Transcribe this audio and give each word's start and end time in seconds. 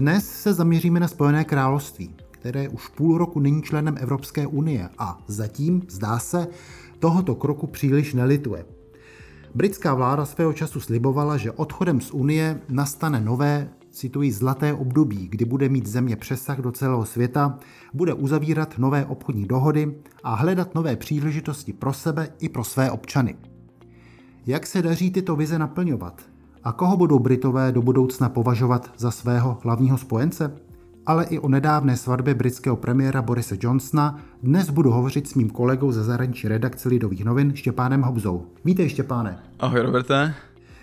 Dnes 0.00 0.42
se 0.42 0.54
zaměříme 0.54 1.00
na 1.00 1.08
Spojené 1.08 1.44
království, 1.44 2.14
které 2.30 2.68
už 2.68 2.88
půl 2.88 3.18
roku 3.18 3.40
není 3.40 3.62
členem 3.62 3.96
Evropské 4.00 4.46
unie 4.46 4.88
a 4.98 5.18
zatím, 5.26 5.82
zdá 5.88 6.18
se, 6.18 6.48
tohoto 6.98 7.34
kroku 7.34 7.66
příliš 7.66 8.14
nelituje. 8.14 8.64
Britská 9.54 9.94
vláda 9.94 10.26
svého 10.26 10.52
času 10.52 10.80
slibovala, 10.80 11.36
že 11.36 11.52
odchodem 11.52 12.00
z 12.00 12.10
Unie 12.10 12.60
nastane 12.68 13.20
nové, 13.20 13.68
cituji, 13.90 14.32
zlaté 14.32 14.74
období, 14.74 15.28
kdy 15.28 15.44
bude 15.44 15.68
mít 15.68 15.86
země 15.86 16.16
přesah 16.16 16.58
do 16.58 16.72
celého 16.72 17.04
světa, 17.06 17.58
bude 17.94 18.14
uzavírat 18.14 18.78
nové 18.78 19.06
obchodní 19.06 19.46
dohody 19.46 19.94
a 20.22 20.34
hledat 20.34 20.74
nové 20.74 20.96
příležitosti 20.96 21.72
pro 21.72 21.92
sebe 21.92 22.28
i 22.38 22.48
pro 22.48 22.64
své 22.64 22.90
občany. 22.90 23.36
Jak 24.46 24.66
se 24.66 24.82
daří 24.82 25.10
tyto 25.10 25.36
vize 25.36 25.58
naplňovat? 25.58 26.29
A 26.64 26.72
koho 26.72 26.96
budou 26.96 27.18
Britové 27.18 27.72
do 27.72 27.82
budoucna 27.82 28.28
považovat 28.28 28.92
za 28.96 29.10
svého 29.10 29.58
hlavního 29.62 29.98
spojence? 29.98 30.52
Ale 31.06 31.24
i 31.24 31.38
o 31.38 31.48
nedávné 31.48 31.96
svatbě 31.96 32.34
britského 32.34 32.76
premiéra 32.76 33.22
Borise 33.22 33.56
Johnsona 33.60 34.20
dnes 34.42 34.70
budu 34.70 34.90
hovořit 34.90 35.28
s 35.28 35.34
mým 35.34 35.50
kolegou 35.50 35.92
ze 35.92 36.04
zahraniční 36.04 36.48
redakce 36.48 36.88
Lidových 36.88 37.24
novin 37.24 37.52
Štěpánem 37.56 38.02
Hobzou. 38.02 38.46
Vítej 38.64 38.88
Štěpáne. 38.88 39.38
Ahoj 39.58 39.80
Roberte. 39.80 40.34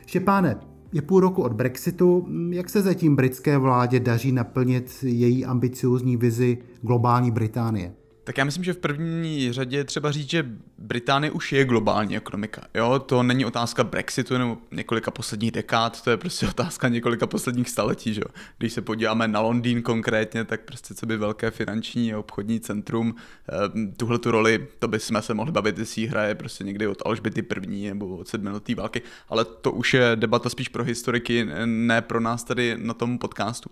Štěpáne, 0.05 0.58
je 0.94 1.02
půl 1.02 1.20
roku 1.20 1.42
od 1.42 1.53
Brexitu. 1.53 2.28
Jak 2.50 2.70
se 2.70 2.81
zatím 2.81 3.16
britské 3.16 3.58
vládě 3.58 4.00
daří 4.00 4.31
naplnit 4.31 4.95
její 5.03 5.45
ambiciozní 5.45 6.17
vizi 6.17 6.58
globální 6.81 7.31
Británie? 7.31 7.94
Tak 8.23 8.38
já 8.38 8.45
myslím, 8.45 8.64
že 8.64 8.73
v 8.73 8.78
první 8.78 9.53
řadě 9.53 9.83
třeba 9.83 10.11
říct, 10.11 10.30
že 10.30 10.45
Británie 10.80 11.31
už 11.31 11.52
je 11.52 11.66
globální 11.66 12.17
ekonomika. 12.17 12.61
Jo, 12.73 13.00
to 13.00 13.23
není 13.23 13.45
otázka 13.45 13.83
Brexitu 13.83 14.38
nebo 14.38 14.58
několika 14.72 15.11
posledních 15.11 15.52
dekád, 15.52 16.02
to 16.02 16.09
je 16.09 16.17
prostě 16.17 16.47
otázka 16.50 16.88
několika 16.88 17.28
posledních 17.28 17.70
staletí. 17.70 18.14
Že? 18.14 18.22
Když 18.58 18.73
se 18.73 18.81
podíváme 18.81 19.28
na 19.28 19.39
Londýn 19.39 19.81
konkrétně, 19.81 20.44
tak 20.44 20.61
prostě 20.61 20.94
co 20.94 21.05
by 21.05 21.17
velké 21.17 21.52
finanční 21.52 22.14
a 22.14 22.20
obchodní 22.20 22.59
centrum, 22.59 23.16
eh, 23.50 23.94
tuhle 23.98 24.20
tu 24.20 24.31
roli, 24.31 24.67
to 24.80 24.88
bychom 24.88 25.22
se 25.22 25.33
mohli 25.33 25.52
bavit, 25.52 25.80
jestli 25.80 26.05
hraje 26.05 26.36
prostě 26.36 26.64
někdy 26.64 26.88
od 26.88 27.02
Alžběty 27.05 27.42
první 27.42 27.88
nebo 27.88 28.17
od 28.17 28.28
sedmiletý 28.28 28.75
války, 28.75 29.02
ale 29.30 29.45
to 29.45 29.72
už 29.72 29.94
je 29.94 30.11
debata 30.16 30.50
spíš 30.50 30.70
pro 30.70 30.83
historiky, 30.83 31.48
ne 31.66 32.02
pro 32.02 32.20
nás 32.20 32.44
tady 32.44 32.75
na 32.78 32.94
tom 32.94 33.17
podcastu. 33.17 33.70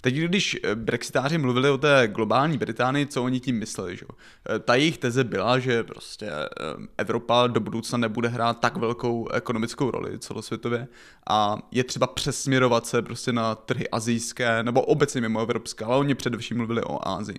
Teď, 0.00 0.14
když 0.14 0.60
brexitáři 0.74 1.38
mluvili 1.38 1.70
o 1.70 1.78
té 1.78 2.08
globální 2.12 2.58
Británii, 2.58 3.06
co 3.06 3.22
oni 3.22 3.40
tím 3.40 3.58
mysleli, 3.58 3.96
že? 3.96 4.06
Eh, 4.54 4.58
ta 4.58 4.74
jejich 4.74 4.98
teze 4.98 5.24
byla, 5.24 5.58
že 5.58 5.82
prostě 5.82 6.30
Eh, 6.39 6.39
Evropa 6.98 7.46
do 7.46 7.60
budoucna 7.60 7.98
nebude 7.98 8.28
hrát 8.28 8.60
tak 8.60 8.76
velkou 8.76 9.28
ekonomickou 9.28 9.90
roli 9.90 10.18
celosvětově 10.18 10.88
a 11.30 11.58
je 11.70 11.84
třeba 11.84 12.06
přesměrovat 12.06 12.86
se 12.86 13.02
prostě 13.02 13.32
na 13.32 13.54
trhy 13.54 13.90
azijské 13.90 14.62
nebo 14.62 14.82
obecně 14.82 15.20
mimo 15.20 15.40
evropské, 15.40 15.84
ale 15.84 15.96
oni 15.96 16.14
především 16.14 16.56
mluvili 16.56 16.82
o 16.82 17.08
Ázii. 17.08 17.38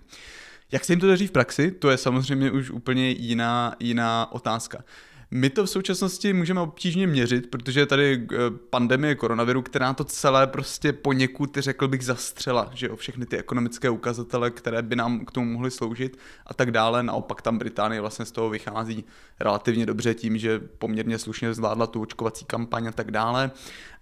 Jak 0.72 0.86
se 0.86 0.94
jim 0.94 1.00
to 1.00 1.08
daří 1.08 1.28
v 1.28 1.32
praxi, 1.32 1.72
to 1.72 1.90
je 1.90 1.98
samozřejmě 1.98 2.52
už 2.52 2.70
úplně 2.70 3.10
jiná, 3.10 3.76
jiná 3.80 4.32
otázka. 4.32 4.84
My 5.34 5.50
to 5.50 5.66
v 5.66 5.70
současnosti 5.70 6.34
můžeme 6.34 6.62
obtížně 6.62 7.08
měřit, 7.08 7.50
protože 7.50 7.80
je 7.80 7.86
tady 7.86 8.28
eh, 8.32 8.36
pandemie 8.70 9.16
koronaviru, 9.16 9.62
která 9.62 9.94
to 9.94 10.04
celé 10.04 10.48
prostě 10.48 10.94
poněkud, 10.94 11.58
řekl 11.58 11.88
bych, 11.88 12.06
zastřela, 12.06 12.72
že 12.74 12.88
jo, 12.88 12.96
všechny 12.96 13.26
ty 13.26 13.38
ekonomické 13.38 13.90
ukazatele, 13.90 14.52
které 14.52 14.82
by 14.82 14.96
nám 14.96 15.26
k 15.26 15.32
tomu 15.32 15.52
mohly 15.52 15.72
sloužit 15.72 16.18
a 16.48 16.54
tak 16.54 16.72
dále. 16.72 17.04
Naopak 17.04 17.42
tam 17.42 17.58
Británie 17.58 18.02
vlastně 18.02 18.26
z 18.26 18.32
toho 18.32 18.50
vychází 18.50 19.06
relativně 19.40 19.86
dobře 19.86 20.14
tím, 20.14 20.38
že 20.38 20.60
poměrně 20.60 21.20
slušně 21.20 21.54
zvládla 21.54 21.88
tu 21.88 22.02
očkovací 22.02 22.46
kampaň 22.46 22.88
a 22.88 22.92
tak 22.92 23.12
dále 23.12 23.52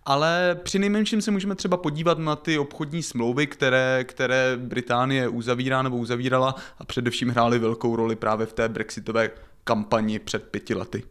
ale 0.05 0.59
při 0.63 0.79
nejmenším 0.79 1.21
se 1.21 1.31
můžeme 1.31 1.55
třeba 1.55 1.77
podívat 1.77 2.19
na 2.19 2.35
ty 2.35 2.57
obchodní 2.57 3.03
smlouvy, 3.03 3.47
které, 3.47 4.03
které 4.03 4.57
Británie 4.57 5.27
uzavírá 5.27 5.81
nebo 5.81 5.97
uzavírala 5.97 6.55
a 6.79 6.85
především 6.85 7.29
hrály 7.29 7.59
velkou 7.59 7.95
roli 7.95 8.15
právě 8.15 8.45
v 8.45 8.53
té 8.53 8.69
brexitové 8.69 9.29
kampani 9.63 10.19
před 10.19 10.43
pěti 10.43 10.75
lety. 10.75 11.03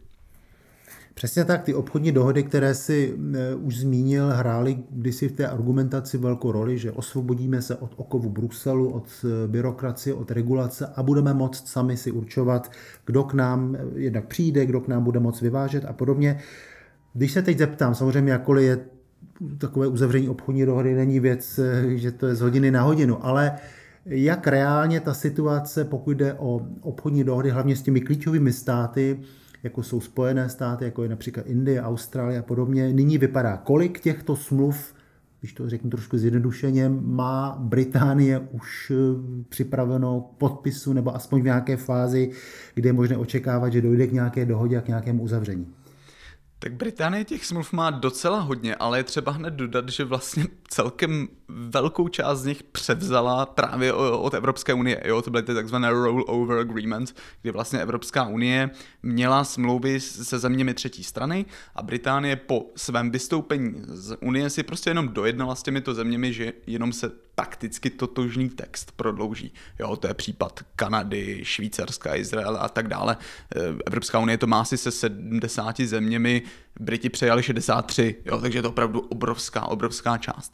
Přesně 1.13 1.45
tak, 1.45 1.63
ty 1.63 1.73
obchodní 1.73 2.11
dohody, 2.11 2.43
které 2.43 2.75
si 2.75 3.15
e, 3.33 3.55
už 3.55 3.77
zmínil, 3.77 4.29
hrály 4.29 4.77
kdysi 4.89 5.29
v 5.29 5.31
té 5.31 5.47
argumentaci 5.47 6.17
velkou 6.17 6.51
roli, 6.51 6.77
že 6.77 6.91
osvobodíme 6.91 7.61
se 7.61 7.75
od 7.75 7.91
okovu 7.95 8.29
Bruselu, 8.29 8.89
od 8.89 9.05
e, 9.23 9.47
byrokracie, 9.47 10.13
od 10.13 10.31
regulace 10.31 10.87
a 10.95 11.03
budeme 11.03 11.33
moct 11.33 11.67
sami 11.67 11.97
si 11.97 12.11
určovat, 12.11 12.71
kdo 13.05 13.23
k 13.23 13.33
nám 13.33 13.75
e, 13.75 13.79
jednak 13.99 14.27
přijde, 14.27 14.65
kdo 14.65 14.81
k 14.81 14.87
nám 14.87 15.03
bude 15.03 15.19
moct 15.19 15.41
vyvážet 15.41 15.85
a 15.85 15.93
podobně. 15.93 16.39
Když 17.13 17.31
se 17.31 17.41
teď 17.41 17.57
zeptám, 17.57 17.95
samozřejmě 17.95 18.31
jakkoliv 18.31 18.65
je 18.65 18.79
takové 19.57 19.87
uzavření 19.87 20.29
obchodní 20.29 20.65
dohody 20.65 20.95
není 20.95 21.19
věc, 21.19 21.59
že 21.87 22.11
to 22.11 22.27
je 22.27 22.35
z 22.35 22.41
hodiny 22.41 22.71
na 22.71 22.81
hodinu, 22.81 23.25
ale 23.25 23.51
jak 24.05 24.47
reálně 24.47 24.99
ta 24.99 25.13
situace, 25.13 25.85
pokud 25.85 26.11
jde 26.11 26.33
o 26.33 26.61
obchodní 26.81 27.23
dohody, 27.23 27.49
hlavně 27.49 27.75
s 27.75 27.81
těmi 27.81 28.01
klíčovými 28.01 28.53
státy, 28.53 29.19
jako 29.63 29.83
jsou 29.83 29.99
Spojené 29.99 30.49
státy, 30.49 30.85
jako 30.85 31.03
je 31.03 31.09
například 31.09 31.47
Indie, 31.47 31.81
Austrálie 31.81 32.39
a 32.39 32.43
podobně, 32.43 32.93
nyní 32.93 33.17
vypadá. 33.17 33.57
Kolik 33.57 33.99
těchto 33.99 34.35
smluv, 34.35 34.93
když 35.39 35.53
to 35.53 35.69
řeknu 35.69 35.89
trošku 35.89 36.17
zjednodušeně, 36.17 36.89
má 36.89 37.57
Británie 37.59 38.39
už 38.39 38.91
eh, 38.91 38.95
připraveno 39.49 40.21
k 40.21 40.37
podpisu 40.37 40.93
nebo 40.93 41.15
aspoň 41.15 41.41
v 41.41 41.45
nějaké 41.45 41.77
fázi, 41.77 42.31
kde 42.73 42.89
je 42.89 42.93
možné 42.93 43.17
očekávat, 43.17 43.69
že 43.69 43.81
dojde 43.81 44.07
k 44.07 44.11
nějaké 44.11 44.45
dohodě 44.45 44.77
a 44.77 44.81
k 44.81 44.87
nějakému 44.87 45.23
uzavření? 45.23 45.67
Tak 46.61 46.73
Británie 46.73 47.25
těch 47.25 47.45
smluv 47.45 47.73
má 47.73 47.89
docela 47.89 48.39
hodně, 48.39 48.75
ale 48.75 48.99
je 48.99 49.03
třeba 49.03 49.31
hned 49.31 49.53
dodat, 49.53 49.89
že 49.89 50.03
vlastně 50.03 50.47
celkem 50.67 51.27
velkou 51.47 52.07
část 52.07 52.39
z 52.39 52.45
nich 52.45 52.63
převzala 52.63 53.45
právě 53.45 53.93
od 53.93 54.33
Evropské 54.33 54.73
unie. 54.73 55.01
Jo, 55.05 55.21
to 55.21 55.31
byly 55.31 55.43
ty 55.43 55.53
takzvané 55.53 55.89
rollover 55.89 56.59
agreements, 56.59 57.13
kdy 57.41 57.51
vlastně 57.51 57.79
Evropská 57.79 58.27
unie 58.27 58.69
měla 59.03 59.43
smlouvy 59.43 59.99
se 59.99 60.39
zeměmi 60.39 60.73
třetí 60.73 61.03
strany 61.03 61.45
a 61.75 61.83
Británie 61.83 62.35
po 62.35 62.65
svém 62.75 63.11
vystoupení 63.11 63.73
z 63.85 64.17
unie 64.21 64.49
si 64.49 64.63
prostě 64.63 64.89
jenom 64.89 65.07
dojednala 65.07 65.55
s 65.55 65.63
těmito 65.63 65.93
zeměmi, 65.93 66.33
že 66.33 66.53
jenom 66.67 66.93
se 66.93 67.11
takticky 67.39 67.89
totožný 67.89 68.49
text 68.49 68.91
prodlouží. 68.91 69.53
Jo, 69.79 69.95
to 69.95 70.07
je 70.07 70.13
případ 70.13 70.59
Kanady, 70.75 71.39
Švýcarska, 71.43 72.15
Izraele 72.15 72.59
a 72.59 72.69
tak 72.69 72.87
dále. 72.87 73.17
Eh, 73.55 73.59
Evropská 73.87 74.19
unie 74.19 74.37
to 74.37 74.47
má 74.47 74.61
asi 74.61 74.77
se 74.77 74.91
70 74.91 75.79
zeměmi, 75.85 76.43
Briti 76.79 77.09
přejali 77.09 77.43
63, 77.43 78.15
jo, 78.25 78.41
takže 78.41 78.57
je 78.57 78.61
to 78.61 78.69
opravdu 78.69 78.99
obrovská, 78.99 79.65
obrovská 79.65 80.17
část. 80.17 80.53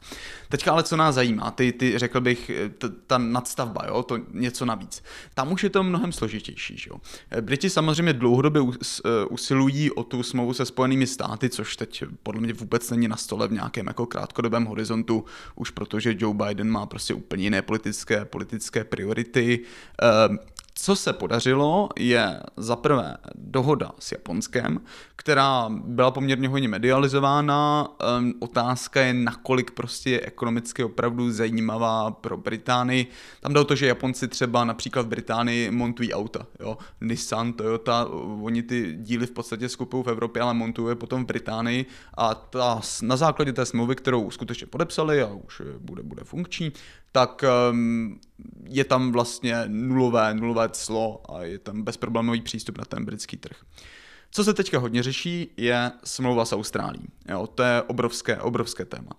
Teďka 0.50 0.72
ale 0.72 0.84
co 0.84 0.98
nás 0.98 1.16
zajímá, 1.16 1.52
ty, 1.52 1.72
ty 1.72 2.00
řekl 2.00 2.22
bych, 2.22 2.52
t, 2.78 2.90
ta 3.08 3.18
nadstavba, 3.18 3.82
jo, 3.88 4.04
to 4.04 4.20
něco 4.34 4.66
navíc. 4.66 5.04
Tam 5.34 5.52
už 5.52 5.64
je 5.64 5.70
to 5.70 5.84
mnohem 5.84 6.12
složitější, 6.12 6.86
jo. 6.88 6.96
Briti 7.42 7.70
samozřejmě 7.70 8.14
dlouhodobě 8.14 8.62
e, 8.62 9.26
usilují 9.26 9.92
o 9.92 10.04
tu 10.04 10.24
smlouvu 10.24 10.54
se 10.54 10.66
spojenými 10.66 11.08
státy, 11.08 11.50
což 11.50 11.76
teď 11.76 12.04
podle 12.24 12.42
mě 12.42 12.54
vůbec 12.54 12.90
není 12.90 13.08
na 13.08 13.16
stole 13.16 13.48
v 13.48 13.52
nějakém 13.52 13.88
jako 13.88 14.06
krátkodobém 14.06 14.66
horizontu, 14.66 15.26
už 15.56 15.70
protože 15.70 16.16
Joe 16.18 16.46
Biden 16.46 16.72
má 16.76 16.86
prostě 16.86 17.14
úplně 17.14 17.44
jiné 17.44 17.62
politické, 17.62 18.26
politické 18.26 18.84
priority. 18.84 19.60
Ehm, 20.76 20.86
co 20.86 20.96
se 20.96 21.14
podařilo, 21.14 21.90
je 22.00 22.40
za 22.58 22.76
prvé 22.76 23.18
dohoda 23.36 23.92
s 24.00 24.12
Japonskem, 24.12 24.82
která 25.16 25.70
byla 25.70 26.12
poměrně 26.12 26.48
hodně 26.48 26.68
medializována. 26.68 27.88
Um, 28.20 28.34
otázka 28.40 29.02
je, 29.02 29.14
nakolik 29.14 29.72
prostě 29.72 30.10
je 30.10 30.22
ekonomicky 30.22 30.84
opravdu 30.84 31.32
zajímavá 31.32 32.12
pro 32.12 32.38
Británii. 32.38 33.08
Tam 33.42 33.54
jde 33.54 33.60
o 33.60 33.64
to, 33.64 33.76
že 33.76 33.88
Japonci 33.88 34.28
třeba 34.28 34.66
například 34.66 35.06
v 35.06 35.10
Británii 35.10 35.72
montují 35.72 36.14
auta. 36.14 36.46
Jo? 36.60 36.78
Nissan, 37.02 37.54
Toyota, 37.54 38.06
oni 38.42 38.64
ty 38.64 38.98
díly 39.00 39.26
v 39.28 39.32
podstatě 39.32 39.70
skupují 39.70 40.04
v 40.04 40.08
Evropě, 40.08 40.42
ale 40.42 40.54
montují 40.54 40.96
potom 40.96 41.24
v 41.24 41.28
Británii 41.28 41.86
a 42.18 42.36
ta, 42.36 42.82
na 43.02 43.18
základě 43.18 43.54
té 43.54 43.66
smlouvy, 43.66 43.96
kterou 43.96 44.32
skutečně 44.32 44.68
podepsali 44.68 45.22
a 45.22 45.28
už 45.28 45.62
bude, 45.80 46.04
bude 46.04 46.24
funkční, 46.24 46.72
tak 47.16 47.44
um, 47.72 48.20
je 48.64 48.84
tam 48.84 49.12
vlastně 49.12 49.64
nulové, 49.68 50.34
nulové 50.34 50.70
clo 50.70 51.22
a 51.36 51.44
je 51.44 51.60
tam 51.60 51.84
bezproblémový 51.84 52.42
přístup 52.42 52.78
na 52.78 52.86
ten 52.86 53.06
britský 53.06 53.38
trh. 53.38 53.58
Co 54.32 54.44
se 54.44 54.54
teďka 54.54 54.80
hodně 54.80 55.04
řeší, 55.04 55.52
je 55.58 55.92
smlouva 56.04 56.46
s 56.46 56.54
Austrálií. 56.54 57.08
Jo, 57.30 57.48
to 57.48 57.64
je 57.64 57.82
obrovské, 57.82 58.38
obrovské 58.38 58.86
téma. 58.86 59.12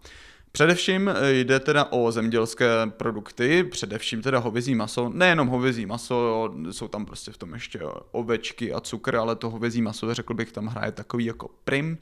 Především 0.52 1.10
jde 1.28 1.60
teda 1.60 1.84
o 1.84 2.12
zemědělské 2.12 2.66
produkty, 2.86 3.64
především 3.64 4.22
teda 4.22 4.38
hovězí 4.38 4.74
maso, 4.74 5.08
nejenom 5.08 5.48
hovězí 5.48 5.86
maso, 5.86 6.50
jsou 6.70 6.88
tam 6.88 7.06
prostě 7.06 7.30
v 7.30 7.38
tom 7.38 7.54
ještě 7.54 7.80
ovečky 8.12 8.72
a 8.72 8.80
cukr, 8.80 9.16
ale 9.16 9.36
to 9.36 9.50
hovězí 9.50 9.82
maso, 9.82 10.14
řekl 10.14 10.34
bych, 10.34 10.52
tam 10.52 10.66
hraje 10.66 10.92
takový 10.92 11.24
jako 11.24 11.50
prim. 11.64 11.98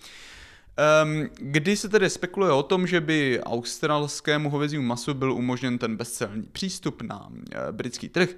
Um, 1.05 1.29
kdy 1.35 1.77
se 1.77 1.89
tedy 1.89 2.11
spekuluje 2.11 2.53
o 2.53 2.63
tom, 2.63 2.87
že 2.87 3.01
by 3.01 3.41
australskému 3.43 4.51
hovězímu 4.51 4.83
masu 4.83 5.15
byl 5.15 5.33
umožněn 5.33 5.79
ten 5.79 5.97
bezcelní 5.97 6.43
přístup 6.43 7.03
na 7.03 7.27
uh, 7.27 7.37
britský 7.71 8.09
trh, 8.09 8.37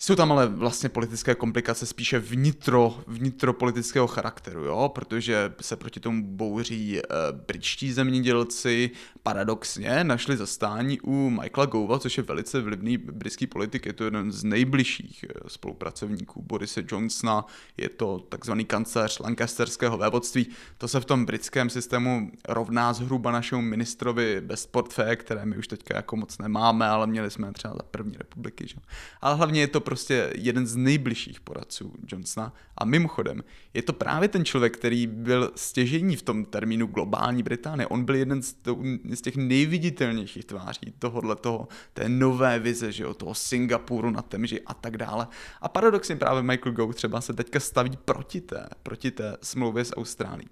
jsou 0.00 0.14
tam 0.14 0.32
ale 0.32 0.46
vlastně 0.46 0.88
politické 0.88 1.34
komplikace 1.34 1.86
spíše 1.86 2.18
vnitro, 2.18 2.98
vnitropolitického 3.06 4.06
charakteru, 4.06 4.64
jo? 4.64 4.90
protože 4.94 5.52
se 5.60 5.76
proti 5.76 6.00
tomu 6.00 6.22
bouří 6.24 6.98
e, 6.98 7.02
britští 7.46 7.92
zemědělci, 7.92 8.90
paradoxně 9.22 10.04
našli 10.04 10.36
zastání 10.36 11.00
u 11.00 11.30
Michaela 11.30 11.66
Gova, 11.66 11.98
což 11.98 12.16
je 12.16 12.22
velice 12.22 12.60
vlivný 12.60 12.98
britský 12.98 13.46
politik, 13.46 13.86
je 13.86 13.92
to 13.92 14.04
jeden 14.04 14.32
z 14.32 14.44
nejbližších 14.44 15.24
eh, 15.24 15.48
spolupracovníků 15.48 16.42
Borise 16.42 16.82
Johnsona, 16.92 17.46
je 17.76 17.88
to 17.88 18.18
takzvaný 18.18 18.64
kancléř 18.64 19.18
Lancasterského 19.18 19.98
vévodství, 19.98 20.46
to 20.78 20.88
se 20.88 21.00
v 21.00 21.04
tom 21.04 21.24
britském 21.24 21.70
systému 21.70 22.30
rovná 22.48 22.92
zhruba 22.92 23.30
našemu 23.30 23.62
ministrovi 23.62 24.40
bez 24.40 24.66
portfé, 24.66 25.16
které 25.16 25.46
my 25.46 25.56
už 25.56 25.68
teďka 25.68 25.96
jako 25.96 26.16
moc 26.16 26.38
nemáme, 26.38 26.86
ale 26.86 27.06
měli 27.06 27.30
jsme 27.30 27.52
třeba 27.52 27.74
za 27.74 27.82
první 27.82 28.16
republiky, 28.18 28.66
že? 28.68 28.76
ale 29.20 29.36
hlavně 29.36 29.60
je 29.60 29.68
to 29.68 29.80
prostě 29.80 30.32
jeden 30.34 30.66
z 30.66 30.76
nejbližších 30.76 31.40
poradců 31.40 31.94
Johnsona. 32.12 32.52
A 32.78 32.84
mimochodem, 32.84 33.44
je 33.74 33.82
to 33.82 33.92
právě 33.92 34.28
ten 34.28 34.44
člověk, 34.44 34.76
který 34.76 35.06
byl 35.06 35.52
stěžení 35.56 36.16
v 36.16 36.22
tom 36.22 36.44
termínu 36.44 36.86
globální 36.86 37.42
Británie. 37.42 37.86
On 37.86 38.04
byl 38.04 38.14
jeden 38.14 38.42
z, 38.42 38.52
to, 38.52 38.78
z 39.16 39.20
těch 39.20 39.36
nejviditelnějších 39.36 40.44
tváří 40.44 40.94
tohohle 40.98 41.36
toho, 41.36 41.68
té 41.94 42.08
nové 42.08 42.58
vize, 42.58 42.92
že 42.92 43.02
jo, 43.02 43.14
toho 43.14 43.34
Singapuru 43.34 44.10
na 44.10 44.22
Temži 44.22 44.60
a 44.66 44.74
tak 44.74 44.96
dále. 44.96 45.28
A 45.60 45.68
paradoxně 45.68 46.16
právě 46.16 46.42
Michael 46.42 46.72
Gove 46.72 46.94
třeba 46.94 47.20
se 47.20 47.32
teďka 47.32 47.60
staví 47.60 47.98
proti 48.04 48.40
té, 48.40 48.68
proti 48.82 49.10
té 49.10 49.36
smlouvě 49.42 49.84
s 49.84 49.96
Austrálií. 49.96 50.48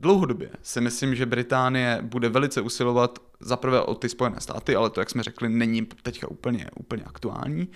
Dlouhodobě 0.00 0.50
si 0.62 0.80
myslím, 0.80 1.14
že 1.14 1.26
Británie 1.26 1.98
bude 2.02 2.28
velice 2.28 2.60
usilovat 2.60 3.18
zaprvé 3.40 3.80
o 3.80 3.94
ty 3.94 4.08
Spojené 4.08 4.40
státy, 4.40 4.76
ale 4.76 4.90
to, 4.90 5.00
jak 5.00 5.10
jsme 5.10 5.22
řekli, 5.22 5.48
není 5.48 5.86
teďka 6.02 6.28
úplně, 6.28 6.70
úplně 6.76 7.02
aktuální 7.04 7.68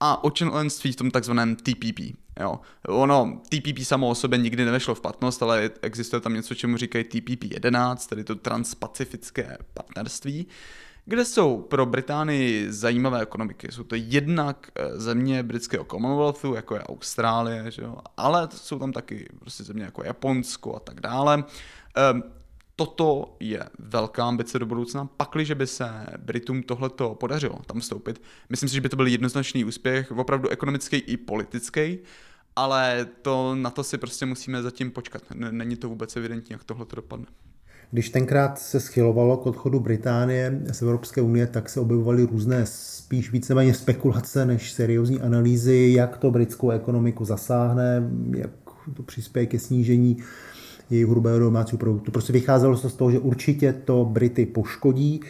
a 0.00 0.24
o 0.24 0.30
členství 0.30 0.92
v 0.92 0.96
tom 0.96 1.10
takzvaném 1.10 1.56
TPP. 1.56 2.00
Jo. 2.40 2.60
Ono, 2.88 3.40
TPP 3.48 3.84
samo 3.84 4.08
o 4.08 4.14
sobě 4.14 4.38
nikdy 4.38 4.64
nevešlo 4.64 4.94
v 4.94 5.00
platnost, 5.00 5.42
ale 5.42 5.70
existuje 5.82 6.20
tam 6.20 6.34
něco, 6.34 6.54
čemu 6.54 6.76
říkají 6.76 7.04
TPP 7.04 7.44
11, 7.44 8.06
tedy 8.06 8.24
to 8.24 8.34
transpacifické 8.34 9.58
partnerství, 9.74 10.46
kde 11.04 11.24
jsou 11.24 11.58
pro 11.58 11.86
Británii 11.86 12.72
zajímavé 12.72 13.20
ekonomiky. 13.20 13.72
Jsou 13.72 13.84
to 13.84 13.94
jednak 13.94 14.70
eh, 14.74 15.00
země 15.00 15.42
britského 15.42 15.84
Commonwealthu, 15.84 16.54
jako 16.54 16.74
je 16.74 16.82
Austrálie, 16.82 17.70
že 17.70 17.82
jo? 17.82 17.96
ale 18.16 18.48
jsou 18.54 18.78
tam 18.78 18.92
taky 18.92 19.28
prostě 19.40 19.64
země 19.64 19.84
jako 19.84 20.04
Japonsko 20.04 20.76
a 20.76 20.80
tak 20.80 21.00
dále. 21.00 21.44
Ehm, 21.96 22.22
toto 22.76 23.36
je 23.40 23.64
velká 23.78 24.28
ambice 24.28 24.58
do 24.58 24.66
budoucna. 24.66 25.08
Pakliže 25.16 25.54
by 25.54 25.66
se 25.66 26.06
Britům 26.18 26.62
tohleto 26.62 27.14
podařilo 27.14 27.58
tam 27.66 27.80
vstoupit, 27.80 28.22
myslím 28.48 28.68
si, 28.68 28.74
že 28.74 28.80
by 28.80 28.88
to 28.88 28.96
byl 28.96 29.06
jednoznačný 29.06 29.64
úspěch, 29.64 30.12
opravdu 30.12 30.48
ekonomický 30.48 30.96
i 30.96 31.16
politický, 31.16 31.98
ale 32.56 33.06
to, 33.22 33.54
na 33.54 33.70
to 33.70 33.84
si 33.84 33.98
prostě 33.98 34.26
musíme 34.26 34.62
zatím 34.62 34.90
počkat. 34.90 35.22
Není 35.50 35.76
to 35.76 35.88
vůbec 35.88 36.16
evidentní, 36.16 36.52
jak 36.52 36.64
tohle 36.64 36.86
to 36.86 36.96
dopadne. 36.96 37.26
Když 37.92 38.10
tenkrát 38.10 38.58
se 38.58 38.80
schylovalo 38.80 39.36
k 39.36 39.46
odchodu 39.46 39.80
Británie 39.80 40.62
z 40.72 40.82
Evropské 40.82 41.20
unie, 41.20 41.46
tak 41.46 41.68
se 41.68 41.80
objevovaly 41.80 42.22
různé 42.26 42.66
spíš 42.66 43.32
víceméně 43.32 43.74
spekulace 43.74 44.46
než 44.46 44.72
seriózní 44.72 45.20
analýzy, 45.20 45.92
jak 45.96 46.18
to 46.18 46.30
britskou 46.30 46.70
ekonomiku 46.70 47.24
zasáhne, 47.24 48.10
jak 48.36 48.50
to 48.94 49.02
přispěje 49.02 49.46
ke 49.46 49.58
snížení 49.58 50.16
jejich 50.90 51.08
hrubého 51.08 51.38
domácího 51.38 51.78
produktu. 51.78 52.10
Prostě 52.10 52.32
vycházelo 52.32 52.76
se 52.76 52.90
z 52.90 52.94
toho, 52.94 53.10
že 53.10 53.18
určitě 53.18 53.72
to 53.72 54.04
Brity 54.04 54.46
poškodí. 54.46 55.20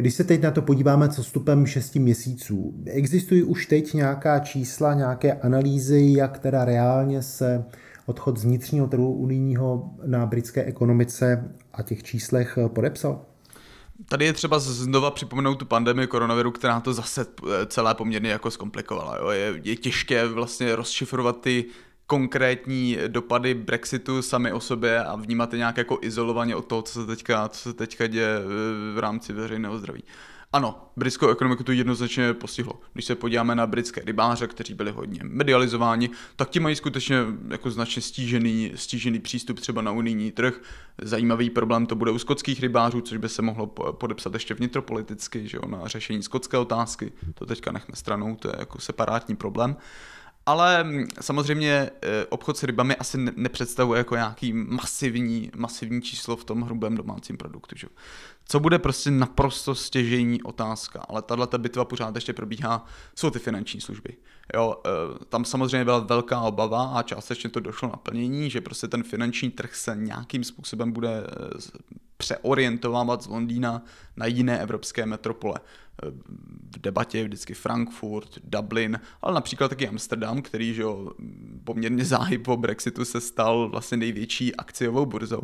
Když 0.00 0.14
se 0.14 0.24
teď 0.24 0.42
na 0.42 0.50
to 0.50 0.62
podíváme 0.62 1.08
co 1.08 1.22
vstupem 1.22 1.66
6 1.66 1.94
měsíců, 1.94 2.74
existují 2.86 3.42
už 3.42 3.66
teď 3.66 3.94
nějaká 3.94 4.38
čísla, 4.38 4.94
nějaké 4.94 5.32
analýzy, 5.32 6.14
jak 6.16 6.38
teda 6.38 6.64
reálně 6.64 7.22
se 7.22 7.64
odchod 8.06 8.38
z 8.38 8.44
vnitřního 8.44 8.86
trhu 8.86 9.12
unijního 9.12 9.90
na 10.06 10.26
britské 10.26 10.64
ekonomice 10.64 11.54
a 11.72 11.82
těch 11.82 12.02
číslech 12.02 12.58
podepsal? 12.68 13.24
Tady 14.08 14.24
je 14.24 14.32
třeba 14.32 14.58
znova 14.58 15.10
připomenout 15.10 15.54
tu 15.54 15.64
pandemii 15.64 16.06
koronaviru, 16.06 16.50
která 16.50 16.80
to 16.80 16.94
zase 16.94 17.26
celé 17.66 17.94
poměrně 17.94 18.30
jako 18.30 18.50
zkomplikovala. 18.50 19.16
Jo. 19.16 19.30
Je, 19.30 19.60
je 19.62 19.76
těžké 19.76 20.28
vlastně 20.28 20.76
rozšifrovat 20.76 21.40
ty 21.40 21.64
konkrétní 22.06 22.98
dopady 23.08 23.54
Brexitu 23.54 24.22
sami 24.22 24.52
o 24.52 24.60
sobě 24.60 25.04
a 25.04 25.16
vnímat 25.16 25.52
je 25.52 25.58
nějak 25.58 25.76
jako 25.76 25.98
izolovaně 26.02 26.56
od 26.56 26.66
toho, 26.66 26.82
co 26.82 26.92
se 27.00 27.06
teďka, 27.06 27.48
co 27.48 27.60
se 27.60 27.72
teďka 27.74 28.06
děje 28.06 28.40
v 28.94 28.98
rámci 28.98 29.32
veřejného 29.32 29.78
zdraví. 29.78 30.02
Ano, 30.52 30.90
britskou 30.96 31.28
ekonomiku 31.28 31.64
to 31.64 31.72
jednoznačně 31.72 32.34
postihlo. 32.34 32.80
Když 32.92 33.04
se 33.04 33.14
podíváme 33.14 33.54
na 33.54 33.66
britské 33.66 34.02
rybáře, 34.04 34.46
kteří 34.46 34.74
byli 34.74 34.90
hodně 34.90 35.20
medializováni, 35.22 36.10
tak 36.36 36.50
ti 36.50 36.60
mají 36.60 36.76
skutečně 36.76 37.16
jako 37.48 37.70
značně 37.70 38.02
stížený, 38.02 38.72
stížený 38.74 39.18
přístup 39.18 39.60
třeba 39.60 39.82
na 39.82 39.92
unijní 39.92 40.32
trh. 40.32 40.60
Zajímavý 41.02 41.50
problém 41.50 41.86
to 41.86 41.94
bude 41.94 42.10
u 42.10 42.18
skotských 42.18 42.60
rybářů, 42.60 43.00
což 43.00 43.18
by 43.18 43.28
se 43.28 43.42
mohlo 43.42 43.66
podepsat 43.92 44.34
ještě 44.34 44.54
vnitropoliticky, 44.54 45.48
že 45.48 45.56
jo, 45.56 45.68
na 45.68 45.88
řešení 45.88 46.22
skotské 46.22 46.58
otázky. 46.58 47.12
To 47.34 47.46
teďka 47.46 47.72
nechme 47.72 47.96
stranou, 47.96 48.36
to 48.36 48.48
je 48.48 48.54
jako 48.58 48.78
separátní 48.80 49.36
problém. 49.36 49.76
Ale 50.46 50.84
mm, 50.84 51.06
samozřejmě 51.20 51.72
e, 51.72 51.90
obchod 52.26 52.56
s 52.56 52.62
rybami 52.62 52.96
asi 52.96 53.18
nepředstavuje 53.36 53.98
jako 53.98 54.14
nějaký 54.14 54.52
masivní, 54.52 55.50
masivní 55.56 56.02
číslo 56.02 56.36
v 56.36 56.44
tom 56.44 56.62
hrubém 56.62 56.96
domácím 56.96 57.36
produktu. 57.36 57.76
Že? 57.78 57.86
Co 58.48 58.60
bude 58.60 58.78
prostě 58.78 59.10
naprosto 59.10 59.74
stěžejní 59.74 60.42
otázka, 60.42 61.04
ale 61.08 61.22
tahle 61.22 61.46
ta 61.46 61.58
bitva 61.58 61.84
pořád 61.84 62.14
ještě 62.14 62.32
probíhá, 62.32 62.86
jsou 63.14 63.30
ty 63.30 63.38
finanční 63.38 63.80
služby. 63.80 64.16
Jo, 64.54 64.82
e, 64.86 65.24
tam 65.24 65.44
samozřejmě 65.44 65.84
byla 65.84 65.98
velká 65.98 66.40
obava 66.40 66.86
a 66.86 67.02
částečně 67.02 67.50
to 67.50 67.60
došlo 67.60 67.88
na 67.88 67.96
plnění, 67.96 68.50
že 68.50 68.60
prostě 68.60 68.88
ten 68.88 69.02
finanční 69.02 69.50
trh 69.50 69.74
se 69.74 69.96
nějakým 69.96 70.44
způsobem 70.44 70.92
bude 70.92 71.10
e, 71.10 71.24
přeorientovávat 72.16 73.22
z 73.22 73.26
Londýna 73.26 73.82
na 74.16 74.26
jiné 74.26 74.58
evropské 74.58 75.06
metropole 75.06 75.60
v 76.76 76.78
debatě 76.80 77.24
vždycky 77.24 77.54
Frankfurt, 77.54 78.38
Dublin, 78.44 79.00
ale 79.22 79.34
například 79.34 79.68
taky 79.68 79.88
Amsterdam, 79.88 80.42
který 80.42 80.74
že 80.74 80.82
jo, 80.82 81.10
poměrně 81.64 82.04
záhy 82.04 82.38
po 82.38 82.56
Brexitu 82.56 83.04
se 83.04 83.20
stal 83.20 83.68
vlastně 83.68 83.96
největší 83.96 84.56
akciovou 84.56 85.06
burzou. 85.06 85.42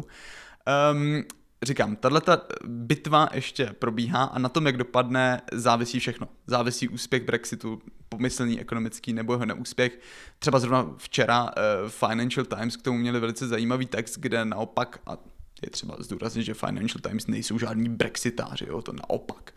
Um, 0.93 1.23
říkám, 1.63 1.97
tahle 1.97 2.23
bitva 2.65 3.29
ještě 3.35 3.67
probíhá 3.79 4.25
a 4.25 4.39
na 4.39 4.49
tom, 4.49 4.67
jak 4.67 4.77
dopadne, 4.77 5.43
závisí 5.53 5.99
všechno. 6.01 6.29
Závisí 6.47 6.89
úspěch 6.89 7.23
Brexitu, 7.25 7.83
pomyslný 8.09 8.61
ekonomický 8.61 9.13
nebo 9.13 9.33
jeho 9.33 9.47
neúspěch. 9.47 10.01
Třeba 10.39 10.59
zrovna 10.59 10.95
včera 10.97 11.43
uh, 11.43 11.51
Financial 11.89 12.47
Times 12.47 12.77
k 12.77 12.83
tomu 12.83 12.99
měli 12.99 13.21
velice 13.21 13.49
zajímavý 13.49 13.87
text, 13.87 14.19
kde 14.19 14.45
naopak, 14.45 14.99
a 15.07 15.17
je 15.63 15.71
třeba 15.71 15.97
zdůraznit, 15.99 16.45
že 16.45 16.55
Financial 16.55 17.01
Times 17.09 17.27
nejsou 17.27 17.59
žádní 17.59 17.89
brexitáři, 17.89 18.67
jo, 18.69 18.83
to 18.83 18.93
naopak. 18.93 19.55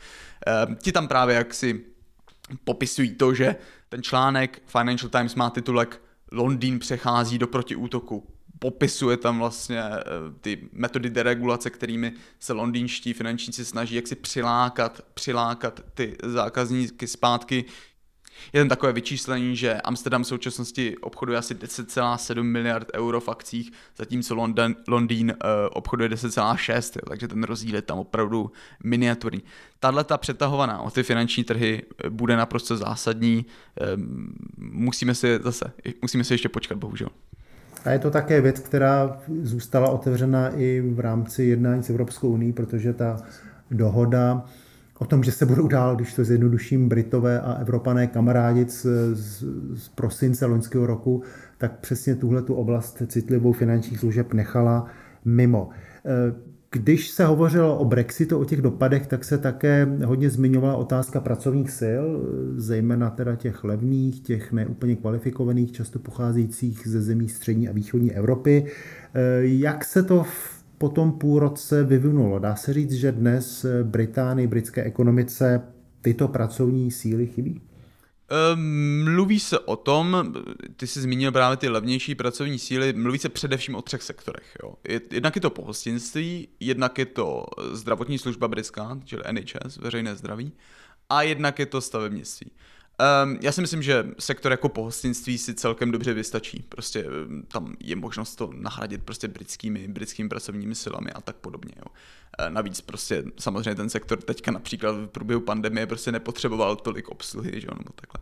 E, 0.48 0.76
ti 0.76 0.92
tam 0.92 1.08
právě 1.08 1.36
jak 1.36 1.54
si 1.54 1.86
popisují 2.64 3.16
to, 3.16 3.34
že 3.34 3.56
ten 3.90 4.04
článek 4.04 4.62
Financial 4.66 5.10
Times 5.10 5.36
má 5.36 5.50
titulek 5.50 6.02
Londýn 6.32 6.80
přechází 6.80 7.38
do 7.38 7.48
protiútoku. 7.48 8.28
Popisuje 8.66 9.18
tam 9.18 9.40
vlastně 9.40 9.80
e, 9.80 10.02
ty 10.42 10.70
metody 10.72 11.10
deregulace, 11.10 11.70
kterými 11.70 12.14
se 12.40 12.54
londýnští 12.54 13.14
finančníci 13.14 13.66
snaží 13.66 13.96
jak 13.96 14.08
si 14.08 14.16
přilákat, 14.16 15.02
přilákat 15.14 15.82
ty 15.94 16.18
zákazníky 16.24 17.08
zpátky 17.08 17.66
je 18.54 18.62
tam 18.62 18.70
takové 18.70 18.94
vyčíslení, 18.94 19.56
že 19.56 19.82
Amsterdam 19.82 20.24
v 20.24 20.28
současnosti 20.28 20.98
obchoduje 20.98 21.38
asi 21.38 21.56
10,7 21.56 22.44
miliard 22.44 22.92
euro 22.94 23.22
v 23.22 23.30
akcích, 23.30 23.72
zatímco 23.98 24.36
London, 24.36 24.76
Londýn 24.88 25.30
uh, 25.30 25.50
obchoduje 25.72 26.10
10,6, 26.10 27.00
takže 27.10 27.28
ten 27.28 27.44
rozdíl 27.44 27.76
je 27.76 27.82
tam 27.82 28.00
opravdu 28.00 28.52
miniaturní. 28.84 29.44
Tahle 29.80 30.04
ta 30.04 30.18
přetahovaná 30.18 30.82
o 30.82 30.92
ty 30.92 31.04
finanční 31.04 31.44
trhy 31.44 31.84
eh, 31.84 32.10
bude 32.10 32.38
naprosto 32.38 32.78
zásadní. 32.78 33.46
Um, 33.96 34.36
musíme 34.58 35.16
si 35.16 35.40
zase, 35.44 35.74
musíme 36.02 36.24
si 36.24 36.34
ještě 36.34 36.50
počkat, 36.50 36.78
bohužel. 36.78 37.10
A 37.86 37.92
je 37.92 38.00
to 38.00 38.12
také 38.12 38.42
věc, 38.42 38.60
která 38.60 39.18
zůstala 39.42 39.90
otevřena 39.90 40.50
i 40.50 40.82
v 40.82 41.00
rámci 41.00 41.44
jednání 41.44 41.84
s 41.84 41.90
Evropskou 41.90 42.30
unii, 42.30 42.54
protože 42.54 42.94
ta 42.94 43.18
dohoda 43.72 44.46
o 45.00 45.06
tom, 45.06 45.24
že 45.24 45.32
se 45.32 45.46
budou 45.46 45.68
dál, 45.68 45.96
když 45.96 46.14
to 46.14 46.24
zjednoduším, 46.24 46.90
Britové 46.90 47.42
a 47.42 47.54
Evropané 47.54 48.08
kamarádit 48.08 48.72
z, 48.72 48.86
z, 49.14 49.44
z 49.76 49.90
prosince 49.90 50.46
loňského 50.46 50.86
roku, 50.86 51.24
tak 51.58 51.80
přesně 51.80 52.16
tuhle 52.16 52.42
tu 52.42 52.54
oblast 52.54 53.02
citlivou 53.08 53.52
finančních 53.52 54.00
služeb 54.00 54.34
nechala 54.34 54.86
mimo. 55.26 55.70
Když 56.72 57.10
se 57.10 57.26
hovořilo 57.26 57.78
o 57.78 57.86
Brexitu, 57.86 58.40
o 58.40 58.46
těch 58.46 58.62
dopadech, 58.62 59.08
tak 59.08 59.24
se 59.24 59.38
také 59.38 59.88
hodně 60.06 60.30
zmiňovala 60.30 60.76
otázka 60.76 61.22
pracovních 61.22 61.72
sil, 61.80 62.04
zejména 62.56 63.10
teda 63.10 63.36
těch 63.36 63.64
levných, 63.64 64.20
těch 64.20 64.52
neúplně 64.52 64.96
kvalifikovaných, 64.96 65.72
často 65.72 66.00
pocházejících 66.00 66.88
ze 66.88 67.02
zemí 67.02 67.30
střední 67.30 67.70
a 67.70 67.72
východní 67.72 68.12
Evropy. 68.12 68.66
Jak 69.42 69.86
se 69.86 70.04
to 70.04 70.26
po 70.78 70.90
tom 70.90 71.12
půl 71.12 71.40
roce 71.40 71.84
vyvinulo? 71.84 72.40
Dá 72.40 72.56
se 72.56 72.74
říct, 72.74 72.92
že 72.92 73.12
dnes 73.12 73.66
Británii, 73.84 74.48
britské 74.48 74.84
ekonomice 74.84 75.62
tyto 76.02 76.28
pracovní 76.28 76.92
síly 76.92 77.28
chybí? 77.28 77.62
Ehm, 78.30 79.04
mluví 79.04 79.40
se 79.40 79.60
o 79.60 79.76
tom, 79.76 80.34
ty 80.78 80.88
jsi 80.88 81.02
zmínil 81.02 81.32
právě 81.32 81.58
ty 81.58 81.70
levnější 81.70 82.16
pracovní 82.16 82.60
síly, 82.60 82.94
mluví 82.94 83.20
se 83.20 83.30
především 83.30 83.76
o 83.76 83.82
třech 83.82 84.04
sektorech. 84.04 84.58
Jo. 84.64 84.74
Jednak 85.12 85.36
je 85.36 85.42
to 85.42 85.50
pohostinství, 85.50 86.48
jednak 86.60 86.98
je 86.98 87.06
to 87.06 87.46
zdravotní 87.72 88.18
služba 88.18 88.48
britská, 88.48 89.00
čili 89.06 89.22
NHS, 89.32 89.78
veřejné 89.78 90.16
zdraví, 90.16 90.52
a 91.10 91.22
jednak 91.22 91.60
je 91.60 91.66
to 91.66 91.82
stavebnictví. 91.82 92.52
Um, 93.24 93.38
já 93.42 93.52
si 93.52 93.62
myslím, 93.62 93.82
že 93.82 94.08
sektor 94.20 94.52
jako 94.52 94.70
pohostinství 94.70 95.38
si 95.38 95.54
celkem 95.54 95.92
dobře 95.92 96.14
vystačí. 96.14 96.66
Prostě 96.70 97.06
ehm, 97.06 97.44
tam 97.48 97.76
je 97.80 97.96
možnost 97.96 98.36
to 98.36 98.50
nahradit 98.54 99.04
prostě 99.04 99.28
britskými, 99.28 99.88
britskými 99.88 100.30
pracovními 100.30 100.76
silami 100.76 101.12
a 101.12 101.22
tak 101.22 101.36
podobně. 101.36 101.74
Jo. 101.78 101.86
E, 102.40 102.50
navíc 102.50 102.82
prostě 102.82 103.24
samozřejmě 103.40 103.76
ten 103.76 103.90
sektor 103.90 104.22
teďka 104.22 104.52
například 104.52 104.92
v 104.92 105.08
průběhu 105.08 105.42
pandemie 105.42 105.88
prostě 105.88 106.12
nepotřeboval 106.12 106.76
tolik 106.76 107.10
obsluhy, 107.10 107.62
že 107.62 107.68
jo, 107.68 107.74
nebo 107.78 107.90
takhle. 107.96 108.22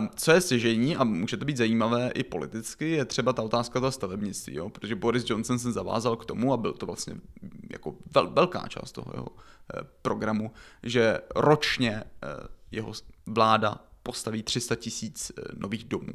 Um, 0.00 0.10
co 0.16 0.32
je 0.32 0.40
stěžení 0.40 0.96
a 0.96 1.04
může 1.04 1.36
to 1.36 1.44
být 1.44 1.56
zajímavé 1.56 2.10
i 2.14 2.24
politicky, 2.24 2.90
je 2.90 3.04
třeba 3.04 3.32
ta 3.32 3.42
otázka 3.42 3.80
toho 3.80 3.92
stavebnictví, 3.92 4.54
jo, 4.54 4.68
protože 4.68 4.94
Boris 4.94 5.30
Johnson 5.30 5.58
se 5.58 5.72
zavázal 5.72 6.16
k 6.16 6.24
tomu 6.24 6.52
a 6.52 6.56
byl 6.56 6.72
to 6.72 6.86
vlastně 6.86 7.14
jako 7.70 7.94
vel, 8.14 8.30
velká 8.30 8.68
část 8.68 8.92
toho 8.92 9.12
jeho 9.14 9.28
eh, 9.74 9.80
programu, 10.02 10.52
že 10.82 11.18
ročně 11.36 12.04
eh, 12.22 12.55
jeho 12.70 12.92
vláda 13.26 13.84
postaví 14.02 14.42
300 14.42 14.74
tisíc 14.76 15.32
eh, 15.38 15.42
nových 15.56 15.84
domů. 15.84 16.12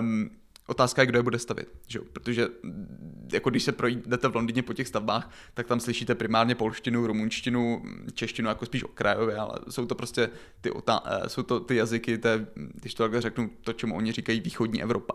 Um, 0.00 0.30
otázka 0.66 1.02
je, 1.02 1.06
kdo 1.06 1.18
je 1.18 1.22
bude 1.22 1.38
stavit, 1.38 1.68
že 1.86 1.98
jo? 1.98 2.04
protože 2.12 2.48
mm, 2.62 3.28
jako 3.32 3.50
když 3.50 3.62
se 3.62 3.72
projdete 3.72 4.28
v 4.28 4.34
Londýně 4.34 4.62
po 4.62 4.72
těch 4.72 4.88
stavbách, 4.88 5.30
tak 5.54 5.66
tam 5.66 5.80
slyšíte 5.80 6.14
primárně 6.14 6.54
polštinu, 6.54 7.06
rumunštinu, 7.06 7.82
češtinu 8.14 8.48
jako 8.48 8.66
spíš 8.66 8.84
okrajově, 8.84 9.36
ale 9.36 9.54
jsou 9.70 9.86
to 9.86 9.94
prostě 9.94 10.30
ty, 10.60 10.70
otá- 10.70 11.02
eh, 11.04 11.28
jsou 11.28 11.42
to 11.42 11.60
ty 11.60 11.76
jazyky, 11.76 12.18
té, 12.18 12.46
když 12.54 12.94
to 12.94 13.02
takhle 13.02 13.20
řeknu, 13.20 13.50
to, 13.60 13.72
čemu 13.72 13.96
oni 13.96 14.12
říkají 14.12 14.40
východní 14.40 14.82
Evropa. 14.82 15.14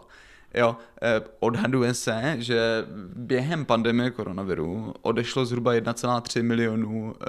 Jo, 0.53 0.77
eh, 1.01 1.21
odhaduje 1.39 1.93
se, 1.93 2.35
že 2.39 2.85
během 3.15 3.65
pandemie 3.65 4.11
koronaviru 4.11 4.93
odešlo 5.01 5.45
zhruba 5.45 5.73
1,3 5.73 6.43
milionů 6.43 7.15
eh, 7.21 7.25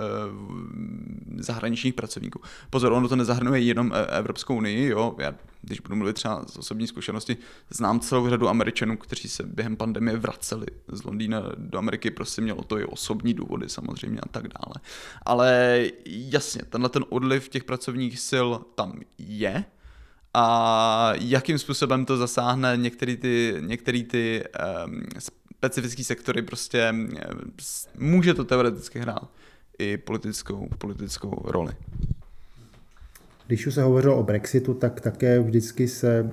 zahraničních 1.43 1.95
pracovníků. 1.95 2.41
Pozor, 2.71 2.93
ono 2.93 3.09
to 3.09 3.17
nezahrnuje 3.17 3.61
jenom 3.61 3.93
eh, 3.95 4.19
Evropskou 4.19 4.57
unii, 4.57 4.89
jo, 4.89 5.15
já 5.19 5.35
když 5.63 5.81
budu 5.81 5.97
mluvit 5.97 6.13
třeba 6.13 6.45
z 6.49 6.57
osobní 6.57 6.87
zkušenosti, 6.87 7.37
znám 7.71 8.01
celou 8.01 8.31
řadu 8.31 8.49
Američanů, 8.49 8.97
kteří 8.97 9.29
se 9.29 9.43
během 9.43 9.77
pandemie 9.77 10.17
vraceli 10.17 10.67
z 10.89 11.05
Londýna 11.05 11.43
do 11.57 11.79
Ameriky, 11.79 12.11
prostě 12.11 12.43
mělo 12.43 12.63
to 12.63 12.79
i 12.79 12.85
osobní 12.85 13.35
důvody 13.35 13.69
samozřejmě 13.69 14.21
a 14.21 14.29
tak 14.29 14.43
dále. 14.43 14.75
Ale 15.23 15.83
jasně, 16.07 16.63
tenhle 16.63 16.89
ten 16.89 17.05
odliv 17.09 17.49
těch 17.49 17.65
pracovních 17.65 18.21
sil 18.29 18.49
tam 18.75 19.01
je, 19.19 19.65
a 20.35 21.13
jakým 21.21 21.59
způsobem 21.59 22.05
to 22.05 22.17
zasáhne 22.17 22.77
některé 22.77 23.17
ty, 23.17 23.55
některý 23.61 24.05
ty 24.05 24.45
um, 24.87 25.03
specifické 25.61 26.05
sektory, 26.05 26.43
prostě 26.43 26.95
může 27.99 28.35
to 28.35 28.45
teoreticky 28.45 28.99
hrát 28.99 29.31
i 29.79 29.97
politickou, 29.97 30.69
politickou 30.79 31.43
roli. 31.45 31.73
Když 33.47 33.67
už 33.67 33.75
se 33.75 33.83
hovořilo 33.83 34.17
o 34.17 34.23
Brexitu, 34.23 34.75
tak 34.75 35.01
také 35.01 35.41
vždycky 35.41 35.89
se 35.89 36.19
e, 36.19 36.33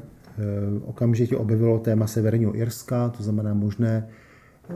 okamžitě 0.86 1.38
objevilo 1.38 1.80
téma 1.80 2.08
Severního 2.08 2.56
Irska, 2.56 3.10
to 3.10 3.24
znamená 3.24 3.54
možné 3.54 4.10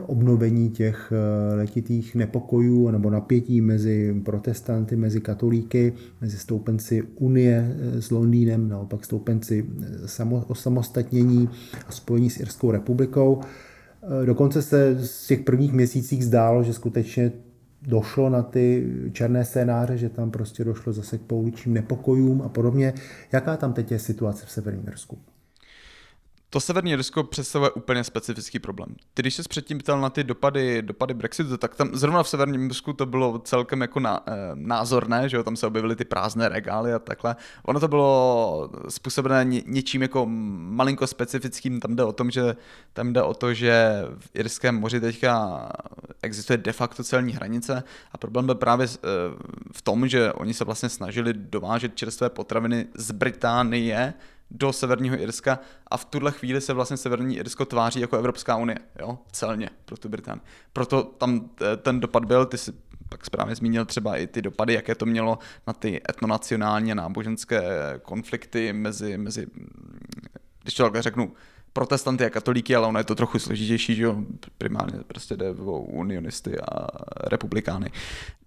obnovení 0.06 0.70
těch 0.70 1.12
eh, 1.12 1.54
letitých 1.54 2.14
nepokojů 2.14 2.90
nebo 2.90 3.10
napětí 3.10 3.60
mezi 3.60 4.20
protestanty, 4.24 4.96
mezi 4.96 5.20
katolíky, 5.20 5.92
mezi 6.20 6.38
stoupenci 6.38 7.02
Unie 7.02 7.76
eh, 7.78 8.02
s 8.02 8.10
Londýnem, 8.10 8.68
naopak 8.68 9.04
stoupenci 9.04 9.66
eh, 10.20 10.24
osamostatnění 10.46 11.48
a 11.86 11.92
spojení 11.92 12.30
s 12.30 12.40
Irskou 12.40 12.70
republikou. 12.70 13.40
Dokonce 14.24 14.62
se 14.62 14.96
z 15.06 15.26
těch 15.26 15.40
prvních 15.40 15.72
měsících 15.72 16.24
zdálo, 16.24 16.62
že 16.62 16.72
skutečně 16.72 17.32
došlo 17.82 18.30
na 18.30 18.42
ty 18.42 18.92
černé 19.12 19.44
scénáře, 19.44 19.96
že 19.96 20.08
tam 20.08 20.30
prostě 20.30 20.64
došlo 20.64 20.92
zase 20.92 21.18
k 21.18 21.20
pouličním 21.20 21.74
nepokojům 21.74 22.42
a 22.42 22.48
podobně. 22.48 22.94
Jaká 23.32 23.56
tam 23.56 23.72
teď 23.72 23.92
je 23.92 23.98
situace 23.98 24.46
v 24.46 24.50
Severním 24.50 24.88
Irsku? 24.88 25.18
To 26.52 26.60
Severní 26.60 26.92
Irsko 26.92 27.24
představuje 27.24 27.70
úplně 27.70 28.04
specifický 28.04 28.58
problém. 28.58 28.88
Ty, 29.14 29.22
když 29.22 29.34
se 29.34 29.42
předtím 29.42 29.78
ptal 29.78 30.00
na 30.00 30.10
ty 30.10 30.24
dopady, 30.24 30.82
dopady 30.82 31.14
Brexitu, 31.14 31.56
tak 31.56 31.74
tam 31.74 31.90
zrovna 31.92 32.22
v 32.22 32.28
Severním 32.28 32.66
Irsku 32.66 32.92
to 32.92 33.06
bylo 33.06 33.38
celkem 33.38 33.80
jako 33.80 34.00
na, 34.00 34.20
eh, 34.26 34.32
názorné, 34.54 35.28
že 35.28 35.36
jo, 35.36 35.42
tam 35.42 35.56
se 35.56 35.66
objevily 35.66 35.96
ty 35.96 36.04
prázdné 36.04 36.48
regály 36.48 36.92
a 36.92 36.98
takhle. 36.98 37.36
Ono 37.62 37.80
to 37.80 37.88
bylo 37.88 38.70
způsobené 38.88 39.44
ně, 39.44 39.62
něčím 39.66 40.02
jako 40.02 40.26
malinko 40.26 41.06
specifickým, 41.06 41.80
tam 41.80 41.96
jde 41.96 42.04
o 42.04 42.12
tom, 42.12 42.30
že 42.30 42.56
tam 42.92 43.12
jde 43.12 43.22
o 43.22 43.34
to, 43.34 43.54
že 43.54 44.02
v 44.18 44.30
Irském 44.34 44.80
moři 44.80 45.00
teďka 45.00 45.68
existuje 46.22 46.56
de 46.56 46.72
facto 46.72 47.04
celní 47.04 47.32
hranice 47.32 47.82
a 48.12 48.18
problém 48.18 48.46
byl 48.46 48.54
právě 48.54 48.86
eh, 48.86 48.98
v 49.72 49.82
tom, 49.82 50.08
že 50.08 50.32
oni 50.32 50.54
se 50.54 50.64
vlastně 50.64 50.88
snažili 50.88 51.32
dovážet 51.32 51.96
čerstvé 51.96 52.30
potraviny 52.30 52.86
z 52.94 53.10
Británie 53.10 54.14
do 54.54 54.72
Severního 54.72 55.20
Irska 55.20 55.58
a 55.86 55.96
v 55.96 56.04
tuhle 56.04 56.32
chvíli 56.32 56.60
se 56.60 56.72
vlastně 56.72 56.96
Severní 56.96 57.36
Irsko 57.36 57.64
tváří 57.64 58.00
jako 58.00 58.16
Evropská 58.16 58.56
unie, 58.56 58.78
jo, 59.00 59.18
celně 59.32 59.70
pro 59.84 59.96
tu 59.96 60.08
Británii. 60.08 60.42
Proto 60.72 61.02
tam 61.02 61.50
eh, 61.72 61.76
ten 61.76 62.00
dopad 62.00 62.24
byl, 62.24 62.46
ty 62.46 62.58
si 62.58 62.72
pak 63.08 63.26
správně 63.26 63.54
zmínil 63.54 63.84
třeba 63.84 64.16
i 64.16 64.26
ty 64.26 64.42
dopady, 64.42 64.74
jaké 64.74 64.94
to 64.94 65.06
mělo 65.06 65.38
na 65.66 65.72
ty 65.72 66.00
etnonacionální 66.10 66.92
a 66.92 66.94
náboženské 66.94 67.62
konflikty 68.02 68.72
mezi, 68.72 69.18
mezi 69.18 69.46
když 70.62 70.74
to 70.74 70.90
řeknu, 70.94 71.32
protestanty 71.72 72.24
a 72.24 72.30
katolíky, 72.30 72.76
ale 72.76 72.86
ono 72.86 73.00
je 73.00 73.04
to 73.04 73.14
trochu 73.14 73.38
složitější, 73.38 73.94
že 73.94 74.02
jo, 74.02 74.16
primárně 74.58 74.98
prostě 75.06 75.36
jde 75.36 75.50
o 75.50 75.78
unionisty 75.80 76.60
a 76.60 76.86
republikány. 77.30 77.90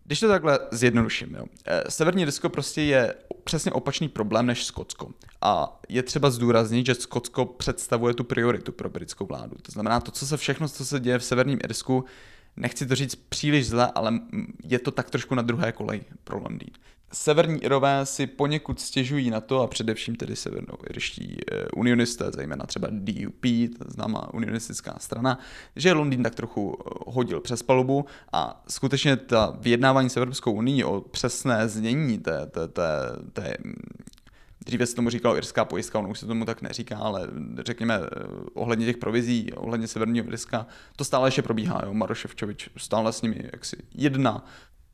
Když 0.04 0.20
to 0.20 0.28
takhle 0.28 0.60
zjednoduším, 0.72 1.36
jo. 1.36 1.46
Eh, 1.66 1.84
Severní 1.90 2.22
Irsko 2.22 2.50
prostě 2.50 2.82
je 2.82 3.14
přesně 3.46 3.72
opačný 3.72 4.10
problém 4.10 4.46
než 4.46 4.66
Skotsko. 4.66 5.12
A 5.42 5.80
je 5.90 6.04
třeba 6.04 6.30
zdůraznit, 6.30 6.86
že 6.86 6.96
Skotsko 6.96 7.46
představuje 7.46 8.14
tu 8.14 8.24
prioritu 8.24 8.72
pro 8.72 8.90
britskou 8.90 9.26
vládu. 9.26 9.56
To 9.62 9.72
znamená, 9.72 10.00
to, 10.00 10.12
co 10.12 10.28
se 10.28 10.38
všechno, 10.38 10.70
co 10.70 10.86
se 10.86 11.00
děje 11.00 11.20
v 11.20 11.24
Severním 11.24 11.60
Irsku, 11.64 12.06
nechci 12.56 12.86
to 12.86 12.96
říct 12.96 13.16
příliš 13.16 13.68
zle, 13.68 13.92
ale 13.96 14.20
je 14.64 14.80
to 14.80 14.92
tak 14.92 15.10
trošku 15.10 15.36
na 15.36 15.42
druhé 15.42 15.72
kolej 15.72 16.02
pro 16.24 16.38
Londýn. 16.38 16.72
Severní 17.16 17.64
Irové 17.64 18.06
si 18.06 18.28
poněkud 18.28 18.80
stěžují 18.80 19.30
na 19.30 19.42
to, 19.42 19.62
a 19.62 19.68
především 19.68 20.16
tedy 20.16 20.36
severnou 20.36 20.78
irští 20.90 21.38
eh, 21.52 21.66
unionisté, 21.76 22.32
zejména 22.32 22.66
třeba 22.66 22.88
DUP, 22.92 23.46
známá 23.88 24.34
unionistická 24.34 24.96
strana, 25.00 25.40
že 25.76 25.94
Londýn 25.94 26.24
tak 26.24 26.36
trochu 26.36 26.78
eh, 26.80 26.90
hodil 27.08 27.40
přes 27.40 27.64
palubu 27.64 28.06
a 28.34 28.64
skutečně 28.68 29.18
ta 29.18 29.58
vyjednávání 29.60 30.10
s 30.10 30.18
Evropskou 30.18 30.52
unii 30.52 30.84
o 30.84 31.02
přesné 31.02 31.70
znění 31.70 32.18
té, 32.18 32.46
té, 32.46 32.68
té, 32.68 32.92
té 33.34 33.58
Dříve 34.66 34.86
se 34.86 34.96
tomu 34.96 35.10
říkalo 35.10 35.38
irská 35.38 35.66
pojistka, 35.66 36.00
ono 36.00 36.10
už 36.10 36.20
se 36.20 36.26
tomu 36.26 36.46
tak 36.46 36.62
neříká, 36.62 36.98
ale 36.98 37.28
řekněme 37.66 37.96
eh, 37.96 38.08
ohledně 38.54 38.86
těch 38.86 38.98
provizí, 38.98 39.54
ohledně 39.54 39.88
Severního 39.88 40.28
Irska, 40.28 40.68
to 40.96 41.04
stále 41.04 41.28
ještě 41.28 41.42
probíhá. 41.42 41.82
Jo? 41.86 41.94
Maroševčovič 41.94 42.70
stále 42.78 43.14
s 43.14 43.22
nimi 43.22 43.50
jaksi 43.54 43.78
jedna. 43.94 44.46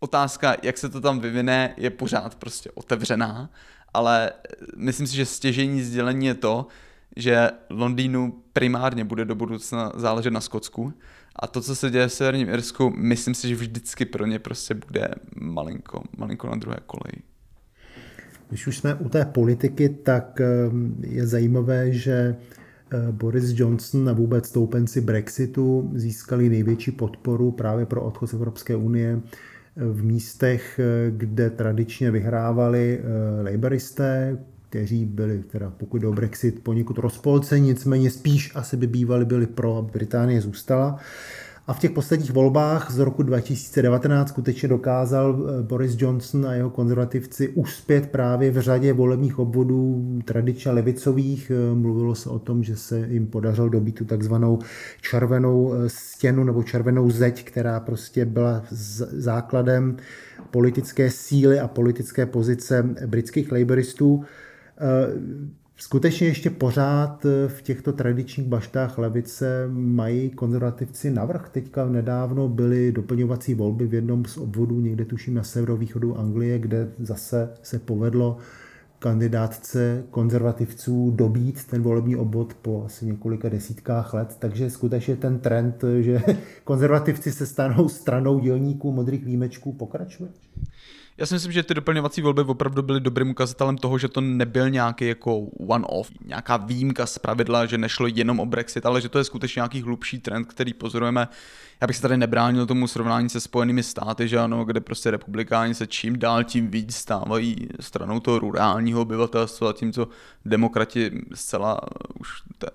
Otázka, 0.03 0.55
jak 0.63 0.77
se 0.77 0.89
to 0.89 1.01
tam 1.01 1.19
vyvine, 1.19 1.73
je 1.77 1.89
pořád 1.89 2.35
prostě 2.35 2.71
otevřená, 2.73 3.49
ale 3.93 4.31
myslím 4.77 5.07
si, 5.07 5.15
že 5.15 5.25
stěžení 5.25 5.81
sdělení 5.81 6.25
je 6.25 6.33
to, 6.33 6.67
že 7.15 7.49
Londýnu 7.69 8.43
primárně 8.53 9.05
bude 9.05 9.25
do 9.25 9.35
budoucna 9.35 9.91
záležet 9.95 10.31
na 10.31 10.41
Skotsku 10.41 10.93
a 11.35 11.47
to, 11.47 11.61
co 11.61 11.75
se 11.75 11.89
děje 11.89 12.07
v 12.07 12.13
Severním 12.13 12.49
Irsku, 12.49 12.93
myslím 12.97 13.35
si, 13.35 13.49
že 13.49 13.55
vždycky 13.55 14.05
pro 14.05 14.25
ně 14.25 14.39
prostě 14.39 14.73
bude 14.73 15.09
malinko, 15.41 16.03
malinko 16.17 16.49
na 16.49 16.55
druhé 16.55 16.77
koleji. 16.85 17.23
Když 18.49 18.67
už 18.67 18.77
jsme 18.77 18.95
u 18.95 19.09
té 19.09 19.25
politiky, 19.25 19.89
tak 19.89 20.41
ehm, 20.41 20.95
je 21.07 21.27
zajímavé, 21.27 21.91
že 21.91 22.35
eh, 22.93 23.11
Boris 23.11 23.59
Johnson 23.59 24.09
a 24.09 24.13
vůbec 24.13 24.47
stoupenci 24.47 25.01
Brexitu 25.01 25.91
získali 25.95 26.49
největší 26.49 26.91
podporu 26.91 27.51
právě 27.51 27.85
pro 27.85 28.03
odchod 28.03 28.27
z 28.27 28.33
Evropské 28.33 28.75
unie 28.75 29.19
eh, 29.23 29.50
v 29.75 30.03
místech, 30.03 30.79
eh, 30.79 31.11
kde 31.11 31.49
tradičně 31.49 32.11
vyhrávali 32.11 33.01
laboristé, 33.43 34.37
kteří 34.69 35.05
byli, 35.05 35.43
teda 35.51 35.69
pokud 35.77 36.01
do 36.01 36.11
Brexit, 36.11 36.63
poněkud 36.63 36.97
rozpolceni, 36.97 37.67
nicméně 37.67 38.11
spíš 38.11 38.51
asi 38.55 38.77
by 38.77 38.87
bývali 38.87 39.25
byli 39.25 39.47
pro, 39.47 39.87
Británie 39.93 40.41
zůstala. 40.41 40.99
A 41.67 41.73
v 41.73 41.79
těch 41.79 41.91
posledních 41.91 42.31
volbách 42.31 42.91
z 42.91 42.99
roku 42.99 43.23
2019 43.23 44.29
skutečně 44.29 44.69
dokázal 44.69 45.39
eh, 45.39 45.63
Boris 45.63 45.95
Johnson 45.97 46.45
a 46.45 46.53
jeho 46.53 46.69
konzervativci 46.69 47.49
uspět 47.49 48.09
právě 48.09 48.51
v 48.51 48.61
řadě 48.61 48.93
volebních 48.93 49.39
obvodů 49.39 50.19
tradičně 50.25 50.71
levicových. 50.71 51.51
Eh, 51.51 51.75
mluvilo 51.75 52.15
se 52.15 52.29
o 52.29 52.39
tom, 52.39 52.63
že 52.63 52.75
se 52.75 53.07
jim 53.09 53.27
podařilo 53.27 53.69
dobít 53.69 53.95
tu 53.95 54.05
takzvanou 54.05 54.59
červenou 55.01 55.73
eh, 55.73 55.89
stěnu 55.89 56.43
nebo 56.43 56.63
červenou 56.63 57.09
zeď, 57.11 57.45
která 57.45 57.79
prostě 57.79 58.25
byla 58.25 58.63
základem 59.11 59.97
politické 60.51 61.09
síly 61.09 61.59
a 61.59 61.67
politické 61.67 62.25
pozice 62.25 62.89
britských 63.05 63.51
laboristů 63.51 64.23
skutečně 65.81 66.27
ještě 66.27 66.49
pořád 66.49 67.25
eh, 67.25 67.47
v 67.47 67.61
těchto 67.61 67.93
tradičních 67.93 68.47
baštách 68.47 68.97
levice 68.97 69.67
mají 69.71 70.29
konzervativci 70.29 71.11
navrh. 71.11 71.49
Teďka 71.49 71.85
nedávno 71.85 72.49
byly 72.49 72.91
doplňovací 72.91 73.53
volby 73.53 73.87
v 73.87 73.93
jednom 73.93 74.25
z 74.25 74.37
obvodů, 74.37 74.81
někde 74.81 75.05
tuším 75.05 75.33
na 75.33 75.43
severovýchodu 75.43 76.19
Anglie, 76.19 76.59
kde 76.59 76.91
zase 76.99 77.49
se 77.63 77.79
povedlo 77.79 78.37
kandidátce 78.99 80.03
konzervativců 80.11 81.11
dobít 81.11 81.65
ten 81.65 81.81
volební 81.81 82.15
obvod 82.15 82.53
po 82.53 82.83
asi 82.85 83.05
několika 83.05 83.49
desítkách 83.49 84.13
let. 84.13 84.35
Takže 84.39 84.69
skutečně 84.69 85.15
ten 85.15 85.39
trend, 85.39 85.83
že 85.99 86.21
konzervativci 86.63 87.31
se 87.31 87.45
stanou 87.45 87.89
stranou 87.89 88.39
dělníků 88.39 88.91
modrých 88.91 89.25
výjimečků, 89.25 89.73
pokračuje. 89.73 90.29
Já 91.17 91.25
si 91.25 91.33
myslím, 91.33 91.51
že 91.51 91.63
ty 91.63 91.73
doplňovací 91.73 92.21
volby 92.21 92.41
opravdu 92.41 92.81
byly 92.81 92.99
dobrým 92.99 93.29
ukazatelem 93.29 93.77
toho, 93.77 93.97
že 93.97 94.07
to 94.07 94.21
nebyl 94.21 94.69
nějaký 94.69 95.07
jako 95.07 95.39
one-off, 95.67 96.11
nějaká 96.25 96.57
výjimka 96.57 97.05
z 97.05 97.17
pravidla, 97.17 97.65
že 97.65 97.77
nešlo 97.77 98.07
jenom 98.07 98.39
o 98.39 98.45
Brexit, 98.45 98.85
ale 98.85 99.01
že 99.01 99.09
to 99.09 99.17
je 99.17 99.23
skutečně 99.23 99.59
nějaký 99.59 99.81
hlubší 99.81 100.19
trend, 100.19 100.45
který 100.45 100.73
pozorujeme 100.73 101.27
já 101.81 101.87
bych 101.87 101.95
se 101.95 102.01
tady 102.01 102.17
nebránil 102.17 102.65
tomu 102.65 102.87
srovnání 102.87 103.29
se 103.29 103.39
Spojenými 103.39 103.83
státy, 103.83 104.27
že 104.27 104.39
ano, 104.39 104.65
kde 104.65 104.79
prostě 104.79 105.11
republikáni 105.11 105.75
se 105.75 105.87
čím 105.87 106.19
dál 106.19 106.43
tím 106.43 106.67
víc 106.67 106.95
stávají 106.95 107.67
stranou 107.79 108.19
toho 108.19 108.39
rurálního 108.39 109.01
obyvatelstva, 109.01 109.73
co 109.73 110.07
demokrati 110.45 111.11
zcela 111.33 111.79
už 112.19 112.29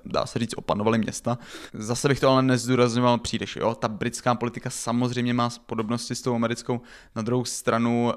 dá 0.04 0.26
se 0.26 0.38
říct 0.38 0.54
opanovali 0.56 0.98
města. 0.98 1.38
Zase 1.74 2.08
bych 2.08 2.20
to 2.20 2.28
ale 2.28 2.42
nezdůrazňoval 2.42 3.18
příliš, 3.18 3.56
jo. 3.56 3.74
Ta 3.74 3.88
britská 3.88 4.34
politika 4.34 4.70
samozřejmě 4.70 5.34
má 5.34 5.50
podobnosti 5.66 6.14
s 6.14 6.22
tou 6.22 6.34
americkou, 6.34 6.80
na 7.16 7.22
druhou 7.22 7.44
stranu 7.44 8.12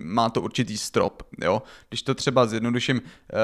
má 0.00 0.30
to 0.30 0.42
určitý 0.42 0.78
strop, 0.78 1.22
jo. 1.42 1.62
Když 1.88 2.02
to 2.02 2.14
třeba 2.14 2.46
zjednoduším, 2.46 3.00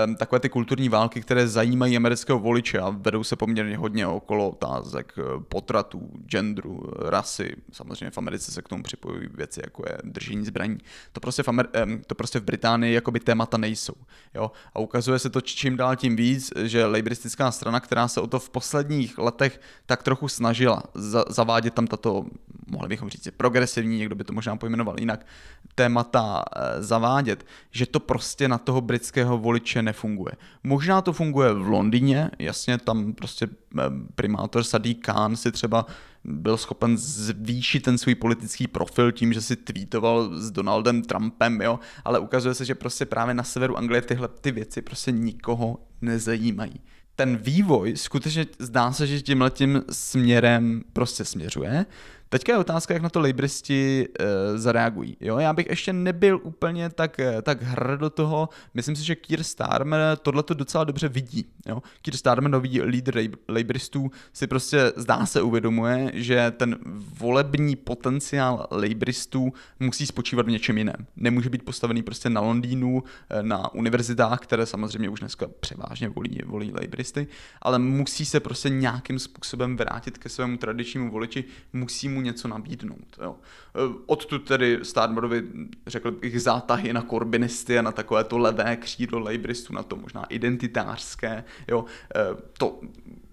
um, 0.06 0.16
takové 0.16 0.40
ty 0.40 0.48
kulturní 0.48 0.88
války, 0.88 1.20
které 1.20 1.48
zajímají 1.48 1.96
amerického 1.96 2.38
voliče 2.38 2.78
a 2.78 2.90
vedou 2.90 3.24
se 3.24 3.36
poměrně 3.36 3.76
hodně 3.76 4.06
okolo 4.06 4.50
otázek 4.50 5.12
eh, 5.18 5.22
potratů, 5.48 6.10
gender, 6.26 6.62
genderu, 6.62 6.82
rasy, 6.98 7.56
samozřejmě 7.72 8.10
v 8.10 8.18
Americe 8.18 8.52
se 8.52 8.62
k 8.62 8.68
tomu 8.68 8.82
připojují 8.82 9.28
věci, 9.34 9.60
jako 9.64 9.82
je 9.86 9.98
držení 10.04 10.46
zbraní. 10.46 10.78
To 11.12 11.20
prostě 11.20 11.42
v, 11.42 11.48
Amer- 11.48 12.00
to 12.06 12.14
prostě 12.14 12.40
v 12.40 12.44
Británii 12.44 12.94
jakoby 12.94 13.20
témata 13.20 13.56
nejsou. 13.56 13.94
Jo? 14.34 14.50
A 14.74 14.78
ukazuje 14.78 15.18
se 15.18 15.30
to 15.30 15.40
čím 15.40 15.76
dál 15.76 15.96
tím 15.96 16.16
víc, 16.16 16.52
že 16.62 16.86
lejbristická 16.86 17.50
strana, 17.50 17.80
která 17.80 18.08
se 18.08 18.20
o 18.20 18.26
to 18.26 18.38
v 18.38 18.50
posledních 18.50 19.18
letech 19.18 19.60
tak 19.86 20.02
trochu 20.02 20.28
snažila 20.28 20.82
za- 20.94 21.24
zavádět 21.28 21.74
tam 21.74 21.86
tato, 21.86 22.24
mohli 22.72 22.88
bychom 22.88 23.08
říct, 23.08 23.28
progresivní, 23.36 23.98
někdo 23.98 24.14
by 24.14 24.24
to 24.24 24.32
možná 24.32 24.56
pojmenoval 24.56 24.94
jinak, 24.98 25.26
témata 25.74 26.42
e, 26.56 26.82
zavádět, 26.82 27.46
že 27.70 27.86
to 27.86 28.00
prostě 28.00 28.48
na 28.48 28.58
toho 28.58 28.80
britského 28.80 29.38
voliče 29.38 29.82
nefunguje. 29.82 30.32
Možná 30.64 31.02
to 31.02 31.12
funguje 31.12 31.52
v 31.52 31.68
Londýně, 31.68 32.30
jasně, 32.38 32.78
tam 32.78 33.12
prostě 33.12 33.48
eh, 33.78 33.82
primátor 34.14 34.64
Sadie 34.64 34.94
Khan 34.94 35.36
si 35.36 35.52
třeba 35.52 35.86
byl 36.24 36.56
schopen 36.56 36.98
zvýšit 36.98 37.80
ten 37.80 37.98
svůj 37.98 38.14
politický 38.14 38.66
profil 38.66 39.12
tím, 39.12 39.32
že 39.32 39.40
si 39.40 39.56
tweetoval 39.56 40.38
s 40.38 40.50
Donaldem 40.50 41.02
Trumpem, 41.02 41.60
jo, 41.60 41.80
ale 42.04 42.18
ukazuje 42.18 42.54
se, 42.54 42.64
že 42.64 42.74
prostě 42.74 43.06
právě 43.06 43.34
na 43.34 43.42
severu 43.42 43.78
Anglie 43.78 44.02
tyhle 44.02 44.28
ty 44.28 44.50
věci 44.50 44.82
prostě 44.82 45.12
nikoho 45.12 45.78
nezajímají. 46.00 46.80
Ten 47.16 47.36
vývoj 47.36 47.96
skutečně 47.96 48.46
zdá 48.58 48.92
se, 48.92 49.06
že 49.06 49.20
tímhletím 49.20 49.82
směrem 49.90 50.82
prostě 50.92 51.24
směřuje. 51.24 51.86
Teďka 52.32 52.52
je 52.52 52.58
otázka, 52.58 52.94
jak 52.94 53.02
na 53.02 53.08
to 53.08 53.20
lejbristi 53.20 54.08
e, 54.20 54.58
zareagují. 54.58 55.16
Jo? 55.20 55.38
Já 55.38 55.52
bych 55.52 55.66
ještě 55.70 55.92
nebyl 55.92 56.40
úplně 56.42 56.90
tak, 56.90 57.20
eh, 57.20 57.42
tak 57.42 57.62
hr 57.62 57.96
do 57.96 58.10
toho. 58.10 58.48
Myslím 58.74 58.96
si, 58.96 59.04
že 59.04 59.16
Keir 59.16 59.42
Starmer 59.42 59.98
tohle 60.22 60.42
to 60.42 60.54
docela 60.54 60.84
dobře 60.84 61.08
vidí. 61.08 61.46
Jo? 61.66 61.82
Keir 62.02 62.16
Starmer, 62.16 62.50
nový 62.50 62.82
lídr 62.82 63.22
lejbristů, 63.48 64.10
si 64.32 64.46
prostě 64.46 64.92
zdá 64.96 65.26
se 65.26 65.42
uvědomuje, 65.42 66.10
že 66.14 66.52
ten 66.56 66.76
volební 67.18 67.76
potenciál 67.76 68.66
lejbristů 68.70 69.52
musí 69.80 70.06
spočívat 70.06 70.46
v 70.46 70.50
něčem 70.50 70.78
jiném. 70.78 71.06
Nemůže 71.16 71.50
být 71.50 71.64
postavený 71.64 72.02
prostě 72.02 72.30
na 72.30 72.40
Londýnu, 72.40 73.02
eh, 73.30 73.42
na 73.42 73.74
univerzitách, 73.74 74.40
které 74.40 74.66
samozřejmě 74.66 75.08
už 75.08 75.20
dneska 75.20 75.46
převážně 75.60 76.08
volí, 76.08 76.38
volí 76.46 76.72
lejbristy, 76.72 77.26
ale 77.62 77.78
musí 77.78 78.24
se 78.24 78.40
prostě 78.40 78.68
nějakým 78.68 79.18
způsobem 79.18 79.76
vrátit 79.76 80.18
ke 80.18 80.28
svému 80.28 80.56
tradičnímu 80.56 81.10
voliči, 81.10 81.44
musí 81.72 82.08
mu 82.08 82.21
něco 82.22 82.48
nabídnout. 82.48 83.18
Jo. 83.22 83.36
E, 83.74 84.02
odtud 84.06 84.38
tedy 84.48 84.78
Starmerovi, 84.82 85.42
řekl 85.86 86.10
bych, 86.10 86.42
zátahy 86.42 86.92
na 86.92 87.02
korbinisty 87.02 87.78
a 87.78 87.82
na 87.82 87.92
takové 87.92 88.24
to 88.24 88.38
levé 88.38 88.76
křídlo 88.76 89.18
lejbristů, 89.18 89.74
na 89.74 89.82
to 89.82 89.96
možná 89.96 90.24
identitářské. 90.24 91.44
Jo. 91.68 91.84
E, 92.14 92.20
to 92.58 92.80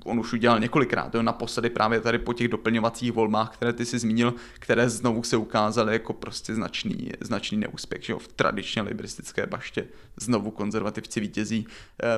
on 0.05 0.19
už 0.19 0.33
udělal 0.33 0.59
několikrát, 0.59 1.15
jo, 1.15 1.21
naposledy 1.21 1.69
právě 1.69 2.01
tady 2.01 2.19
po 2.19 2.33
těch 2.33 2.47
doplňovacích 2.47 3.11
volbách, 3.11 3.53
které 3.53 3.73
ty 3.73 3.85
si 3.85 3.99
zmínil, 3.99 4.33
které 4.59 4.89
znovu 4.89 5.23
se 5.23 5.37
ukázaly 5.37 5.93
jako 5.93 6.13
prostě 6.13 6.55
značný, 6.55 7.11
značný 7.21 7.57
neúspěch, 7.57 8.03
že 8.03 8.13
jo, 8.13 8.19
v 8.19 8.27
tradičně 8.27 8.81
liberistické 8.81 9.45
baště 9.45 9.87
znovu 10.17 10.51
konzervativci 10.51 11.19
vítězí. 11.19 11.67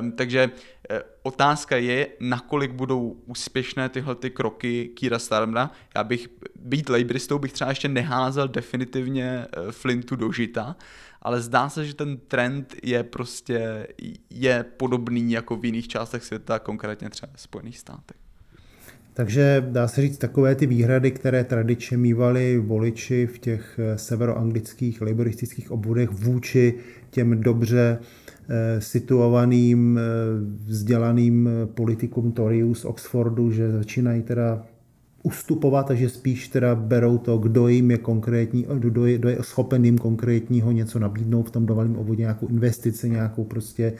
Um, 0.00 0.12
takže 0.12 0.50
uh, 0.90 0.96
otázka 1.22 1.76
je, 1.76 2.08
nakolik 2.20 2.72
budou 2.72 3.16
úspěšné 3.26 3.88
tyhle 3.88 4.14
ty 4.14 4.30
kroky 4.30 4.90
Kýra 4.94 5.18
Starmera. 5.18 5.70
Já 5.96 6.04
bych, 6.04 6.28
být 6.60 6.88
laboristou 6.88 7.38
bych 7.38 7.52
třeba 7.52 7.70
ještě 7.70 7.88
neházel 7.88 8.48
definitivně 8.48 9.46
uh, 9.58 9.70
Flintu 9.70 10.16
do 10.16 10.32
žita, 10.32 10.76
ale 11.22 11.40
zdá 11.40 11.68
se, 11.68 11.86
že 11.86 11.94
ten 11.94 12.16
trend 12.16 12.74
je 12.82 13.02
prostě 13.02 13.86
je 14.30 14.64
podobný 14.76 15.32
jako 15.32 15.56
v 15.56 15.64
jiných 15.64 15.88
částech 15.88 16.24
světa, 16.24 16.58
konkrétně 16.58 17.10
třeba 17.10 17.32
v 17.34 17.40
Spojených 17.40 17.78
státech. 17.78 18.16
Takže 19.14 19.66
dá 19.68 19.88
se 19.88 20.02
říct, 20.02 20.18
takové 20.18 20.54
ty 20.54 20.66
výhrady, 20.66 21.10
které 21.10 21.44
tradičně 21.44 21.96
mývali 21.96 22.58
voliči 22.58 23.26
v 23.26 23.38
těch 23.38 23.78
eh, 23.78 23.98
severoanglických 23.98 25.02
laboristických 25.02 25.70
obvodech 25.70 26.10
vůči 26.10 26.74
těm 27.10 27.40
dobře 27.40 27.98
eh, 28.00 28.04
situovaným, 28.78 29.98
eh, 29.98 30.02
vzdělaným 30.66 31.48
politikům 31.74 32.32
Toryů 32.32 32.74
z 32.74 32.84
Oxfordu, 32.84 33.50
že 33.50 33.72
začínají 33.72 34.22
teda 34.22 34.62
ustupovat 35.22 35.90
a 35.90 35.94
že 35.94 36.08
spíš 36.08 36.48
teda 36.48 36.74
berou 36.74 37.18
to, 37.18 37.38
kdo 37.38 37.68
jim 37.68 37.90
je 37.90 37.98
konkrétní, 37.98 38.66
kdo 38.78 39.06
je, 39.06 39.18
kdo 39.18 39.28
je 39.28 39.38
schopen 39.40 39.84
jim 39.84 39.98
konkrétního 39.98 40.72
něco 40.72 40.98
nabídnout 40.98 41.42
v 41.42 41.50
tom 41.50 41.66
dovalém 41.66 41.96
obvodě, 41.96 42.20
nějakou 42.20 42.46
investici, 42.48 43.10
nějakou 43.10 43.44
prostě 43.44 43.92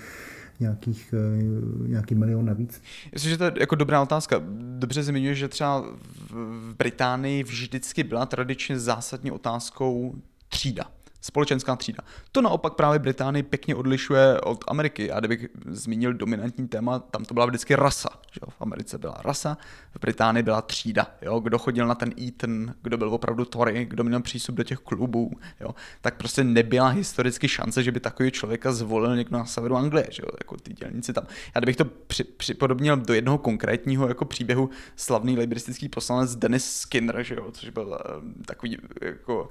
nějakých, 0.60 1.14
eh, 1.16 1.88
nějaký 1.88 2.14
milion 2.14 2.46
navíc? 2.46 2.82
Myslím, 3.12 3.30
že 3.30 3.38
to 3.38 3.44
je 3.44 3.52
jako 3.60 3.74
dobrá 3.74 4.02
otázka. 4.02 4.42
Dobře 4.78 5.02
zmiňuješ, 5.02 5.38
že 5.38 5.48
třeba 5.48 5.84
v 6.30 6.74
Británii 6.78 7.42
vždycky 7.42 8.04
byla 8.04 8.26
tradičně 8.26 8.78
zásadní 8.78 9.30
otázkou 9.30 10.14
třída 10.48 10.84
společenská 11.22 11.76
třída. 11.76 12.02
To 12.32 12.42
naopak 12.42 12.74
právě 12.74 12.98
Británii 12.98 13.42
pěkně 13.42 13.74
odlišuje 13.74 14.40
od 14.40 14.64
Ameriky. 14.68 15.10
A 15.10 15.18
kdybych 15.20 15.48
zmínil 15.66 16.12
dominantní 16.12 16.68
téma, 16.68 16.98
tam 16.98 17.24
to 17.24 17.34
byla 17.34 17.46
vždycky 17.46 17.74
rasa. 17.74 18.08
Že 18.32 18.40
jo? 18.42 18.50
V 18.50 18.62
Americe 18.62 18.98
byla 18.98 19.16
rasa, 19.24 19.58
v 19.94 20.00
Británii 20.00 20.42
byla 20.42 20.62
třída. 20.62 21.06
Jo? 21.22 21.40
Kdo 21.40 21.58
chodil 21.58 21.86
na 21.86 21.94
ten 21.94 22.12
Eton, 22.28 22.74
kdo 22.82 22.98
byl 22.98 23.14
opravdu 23.14 23.44
Tory, 23.44 23.84
kdo 23.84 24.04
měl 24.04 24.22
přístup 24.22 24.54
do 24.54 24.62
těch 24.62 24.78
klubů, 24.78 25.30
jo? 25.60 25.74
tak 26.00 26.16
prostě 26.16 26.44
nebyla 26.44 26.88
historicky 26.88 27.48
šance, 27.48 27.82
že 27.82 27.92
by 27.92 28.00
takový 28.00 28.30
člověka 28.30 28.72
zvolil 28.72 29.16
někdo 29.16 29.38
na 29.38 29.44
severu 29.44 29.76
Anglie, 29.76 30.06
že 30.10 30.22
jo? 30.22 30.28
jako 30.40 30.56
ty 30.56 30.72
dělníci 30.72 31.12
tam. 31.12 31.24
Já 31.54 31.58
kdybych 31.58 31.76
to 31.76 31.84
při, 31.84 32.24
připodobnil 32.24 32.96
do 32.96 33.14
jednoho 33.14 33.38
konkrétního 33.38 34.08
jako 34.08 34.24
příběhu, 34.24 34.70
slavný 34.96 35.36
liberistický 35.36 35.88
poslanec 35.88 36.36
Dennis 36.36 36.76
Skinner, 36.76 37.22
že 37.22 37.34
jo? 37.34 37.50
což 37.52 37.68
byl 37.68 37.86
uh, 37.86 38.44
takový 38.46 38.78
jako 39.00 39.42
uh, 39.42 39.48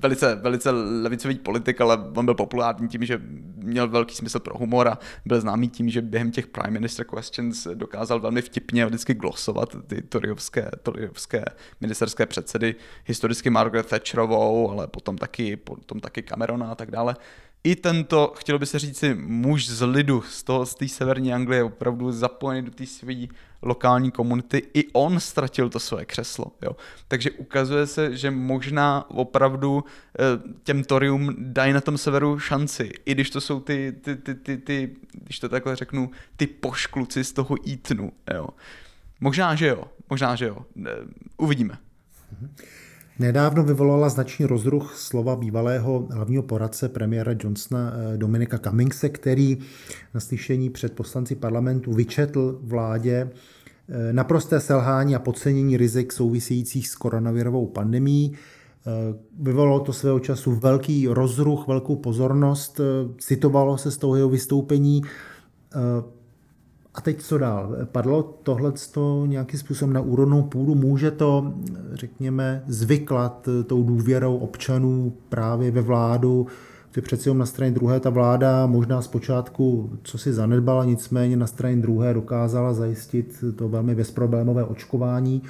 velice, 0.00 0.34
velice 0.34 0.70
levicový 1.02 1.38
politik, 1.38 1.80
ale 1.80 1.98
on 2.16 2.24
byl 2.24 2.34
populární 2.34 2.88
tím, 2.88 3.04
že 3.04 3.20
měl 3.56 3.88
velký 3.88 4.14
smysl 4.14 4.38
pro 4.38 4.58
humor 4.58 4.88
a 4.88 4.98
byl 5.26 5.40
známý 5.40 5.68
tím, 5.68 5.90
že 5.90 6.02
během 6.02 6.30
těch 6.30 6.46
Prime 6.46 6.70
Minister 6.70 7.06
Questions 7.06 7.66
dokázal 7.74 8.20
velmi 8.20 8.42
vtipně 8.42 8.86
vždycky 8.86 9.14
glosovat 9.14 9.76
ty 9.86 10.02
toryovské, 10.02 10.70
toryovské 10.82 11.44
ministerské 11.80 12.26
předsedy, 12.26 12.74
historicky 13.04 13.50
Margaret 13.50 13.86
Thatcherovou, 13.86 14.70
ale 14.70 14.86
potom 14.86 15.18
taky, 15.18 15.56
potom 15.56 16.00
taky 16.00 16.22
Camerona 16.22 16.72
a 16.72 16.74
tak 16.74 16.90
dále. 16.90 17.16
I 17.64 17.76
tento, 17.76 18.32
chtělo 18.36 18.58
by 18.58 18.66
se 18.66 18.78
říci, 18.78 19.14
muž 19.14 19.68
z 19.68 19.86
lidu, 19.86 20.22
z 20.22 20.42
toho, 20.42 20.66
z 20.66 20.74
té 20.74 20.88
severní 20.88 21.32
Anglie, 21.32 21.64
opravdu 21.64 22.12
zapojený 22.12 22.62
do 22.62 22.70
té 22.70 22.86
své 22.86 23.14
lokální 23.62 24.10
komunity, 24.10 24.62
i 24.74 24.92
on 24.92 25.20
ztratil 25.20 25.68
to 25.68 25.80
své 25.80 26.04
křeslo. 26.04 26.46
Jo. 26.62 26.76
Takže 27.08 27.30
ukazuje 27.30 27.86
se, 27.86 28.16
že 28.16 28.30
možná 28.30 29.10
opravdu 29.10 29.84
eh, 29.84 30.22
těm 30.62 30.84
Torium 30.84 31.34
dají 31.38 31.72
na 31.72 31.80
tom 31.80 31.98
severu 31.98 32.38
šanci, 32.38 32.90
i 33.06 33.12
když 33.14 33.30
to 33.30 33.40
jsou 33.40 33.60
ty, 33.60 33.92
ty, 34.00 34.16
ty, 34.16 34.34
ty, 34.34 34.56
ty 34.56 34.96
když 35.12 35.38
to 35.38 35.48
takhle 35.48 35.76
řeknu, 35.76 36.10
ty 36.36 36.46
poškluci 36.46 37.24
z 37.24 37.32
toho 37.32 37.56
Eatonu. 37.68 38.12
Jo. 38.34 38.48
Možná, 39.20 39.54
že 39.54 39.66
jo, 39.66 39.84
možná, 40.10 40.36
že 40.36 40.46
jo. 40.46 40.64
Eh, 40.86 40.90
uvidíme. 41.36 41.78
Nedávno 43.20 43.60
vyvolala 43.62 44.08
značný 44.08 44.46
rozruch 44.46 44.96
slova 44.96 45.36
bývalého 45.36 46.08
hlavního 46.10 46.42
poradce 46.42 46.88
premiéra 46.88 47.32
Johnsona 47.40 47.92
eh, 47.92 48.16
Dominika 48.16 48.58
Cummingse, 48.58 49.08
který 49.08 49.58
na 50.14 50.20
slyšení 50.20 50.70
před 50.70 50.92
poslanci 50.92 51.34
parlamentu 51.34 51.92
vyčetl 51.92 52.58
vládě 52.62 53.30
eh, 53.88 54.12
naprosté 54.12 54.60
selhání 54.60 55.14
a 55.14 55.18
podcenění 55.18 55.76
rizik 55.76 56.12
souvisejících 56.12 56.88
s 56.88 56.94
koronavirovou 56.94 57.66
pandemí. 57.66 58.32
Eh, 58.32 58.90
vyvolalo 59.40 59.80
to 59.80 59.92
svého 59.92 60.20
času 60.20 60.54
velký 60.54 61.08
rozruch, 61.08 61.68
velkou 61.68 61.96
pozornost, 61.96 62.80
citovalo 63.18 63.78
se 63.78 63.90
z 63.90 63.96
toho 63.96 64.16
jeho 64.16 64.28
vystoupení. 64.28 65.02
A 66.94 67.00
teď 67.00 67.22
co 67.22 67.38
dál? 67.38 67.76
Padlo 67.84 68.22
tohle 68.42 68.72
nějakým 69.26 69.60
způsobem 69.60 69.92
na 69.92 70.00
úrodnou 70.00 70.42
půdu? 70.42 70.74
Může 70.74 71.10
to, 71.10 71.54
řekněme, 71.92 72.62
zvyklat 72.66 73.48
tou 73.66 73.82
důvěrou 73.82 74.36
občanů 74.36 75.12
právě 75.28 75.70
ve 75.70 75.80
vládu? 75.80 76.46
Ty 76.92 77.00
přeci 77.00 77.34
na 77.34 77.46
straně 77.46 77.72
druhé 77.72 78.00
ta 78.00 78.10
vláda 78.10 78.66
možná 78.66 79.02
zpočátku 79.02 79.90
co 80.02 80.18
si 80.18 80.32
zanedbala, 80.32 80.84
nicméně 80.84 81.36
na 81.36 81.46
straně 81.46 81.76
druhé 81.76 82.14
dokázala 82.14 82.72
zajistit 82.72 83.44
to 83.56 83.68
velmi 83.68 83.94
bezproblémové 83.94 84.64
očkování, 84.64 85.42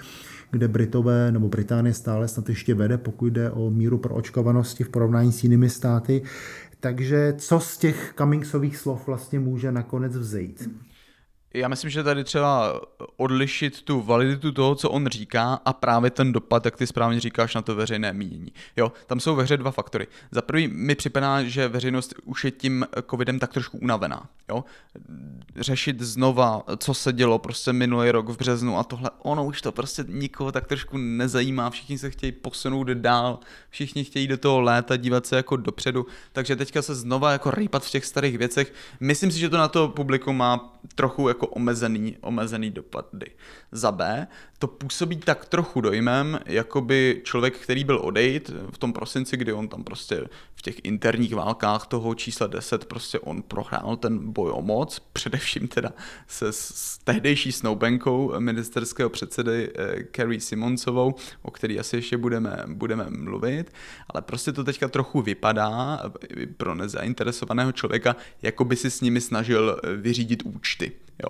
kde 0.50 0.68
Britové 0.68 1.32
nebo 1.32 1.48
Británie 1.48 1.94
stále 1.94 2.28
snad 2.28 2.48
ještě 2.48 2.74
vede, 2.74 2.98
pokud 2.98 3.26
jde 3.26 3.50
o 3.50 3.70
míru 3.70 3.98
pro 3.98 4.14
očkovanosti 4.14 4.84
v 4.84 4.88
porovnání 4.88 5.32
s 5.32 5.42
jinými 5.42 5.70
státy. 5.70 6.22
Takže 6.80 7.34
co 7.38 7.60
z 7.60 7.78
těch 7.78 8.14
Cummingsových 8.18 8.76
slov 8.76 9.06
vlastně 9.06 9.40
může 9.40 9.72
nakonec 9.72 10.16
vzejít? 10.16 10.70
Já 11.54 11.68
myslím, 11.68 11.90
že 11.90 12.02
tady 12.02 12.24
třeba 12.24 12.80
odlišit 13.16 13.82
tu 13.82 14.00
validitu 14.00 14.52
toho, 14.52 14.74
co 14.74 14.90
on 14.90 15.06
říká 15.06 15.60
a 15.64 15.72
právě 15.72 16.10
ten 16.10 16.32
dopad, 16.32 16.64
jak 16.64 16.76
ty 16.76 16.86
správně 16.86 17.20
říkáš, 17.20 17.54
na 17.54 17.62
to 17.62 17.74
veřejné 17.74 18.12
mínění. 18.12 18.52
Jo, 18.76 18.92
tam 19.06 19.20
jsou 19.20 19.34
ve 19.36 19.42
hře 19.42 19.56
dva 19.56 19.70
faktory. 19.70 20.06
Za 20.30 20.42
prvý 20.42 20.68
mi 20.68 20.94
připadá, 20.94 21.42
že 21.42 21.68
veřejnost 21.68 22.14
už 22.24 22.44
je 22.44 22.50
tím 22.50 22.86
covidem 23.10 23.38
tak 23.38 23.52
trošku 23.52 23.78
unavená. 23.78 24.28
Jo? 24.48 24.64
Řešit 25.56 26.00
znova, 26.00 26.62
co 26.76 26.94
se 26.94 27.12
dělo 27.12 27.38
prostě 27.38 27.72
minulý 27.72 28.10
rok 28.10 28.28
v 28.28 28.36
březnu 28.36 28.78
a 28.78 28.84
tohle, 28.84 29.10
ono 29.18 29.44
už 29.44 29.62
to 29.62 29.72
prostě 29.72 30.04
nikoho 30.08 30.52
tak 30.52 30.66
trošku 30.66 30.96
nezajímá, 30.98 31.70
všichni 31.70 31.98
se 31.98 32.10
chtějí 32.10 32.32
posunout 32.32 32.88
dál, 32.88 33.38
všichni 33.70 34.04
chtějí 34.04 34.28
do 34.28 34.38
toho 34.38 34.60
léta 34.60 34.96
dívat 34.96 35.26
se 35.26 35.36
jako 35.36 35.56
dopředu, 35.56 36.06
takže 36.32 36.56
teďka 36.56 36.82
se 36.82 36.94
znova 36.94 37.32
jako 37.32 37.50
rýpat 37.50 37.84
v 37.84 37.90
těch 37.90 38.04
starých 38.04 38.38
věcech. 38.38 38.74
Myslím 39.00 39.30
si, 39.30 39.38
že 39.38 39.48
to 39.48 39.56
na 39.56 39.68
to 39.68 39.88
publikum 39.88 40.36
má 40.36 40.80
trochu 40.94 41.28
jako 41.28 41.39
omezený, 41.46 42.16
omezený 42.20 42.70
dopady. 42.70 43.30
Za 43.72 43.92
B, 43.92 44.26
to 44.58 44.66
působí 44.66 45.16
tak 45.16 45.44
trochu 45.44 45.80
dojmem, 45.80 46.40
jako 46.46 46.80
by 46.80 47.20
člověk, 47.24 47.58
který 47.58 47.84
byl 47.84 48.00
odejít 48.02 48.50
v 48.70 48.78
tom 48.78 48.92
prosinci, 48.92 49.36
kdy 49.36 49.52
on 49.52 49.68
tam 49.68 49.84
prostě 49.84 50.26
v 50.54 50.62
těch 50.62 50.76
interních 50.84 51.34
válkách 51.34 51.86
toho 51.86 52.14
čísla 52.14 52.46
10 52.46 52.84
prostě 52.84 53.18
on 53.18 53.42
prohrál 53.42 53.96
ten 53.96 54.32
boj 54.32 54.50
o 54.54 54.62
moc, 54.62 54.98
především 55.12 55.68
teda 55.68 55.92
se 56.26 56.52
s 56.52 56.98
tehdejší 57.04 57.52
snoubenkou 57.52 58.40
ministerského 58.40 59.10
předsedy 59.10 59.70
eh, 59.74 60.04
Carrie 60.16 60.40
Simonsovou, 60.40 61.14
o 61.42 61.50
který 61.50 61.78
asi 61.78 61.96
ještě 61.96 62.16
budeme, 62.16 62.64
budeme 62.66 63.06
mluvit, 63.10 63.72
ale 64.08 64.22
prostě 64.22 64.52
to 64.52 64.64
teďka 64.64 64.88
trochu 64.88 65.22
vypadá 65.22 66.02
eh, 66.04 66.46
pro 66.46 66.74
nezainteresovaného 66.74 67.72
člověka, 67.72 68.16
jako 68.42 68.64
by 68.64 68.76
si 68.76 68.90
s 68.90 69.00
nimi 69.00 69.20
snažil 69.20 69.80
eh, 69.84 69.96
vyřídit 69.96 70.42
účty. 70.42 70.92
Jo. 71.22 71.29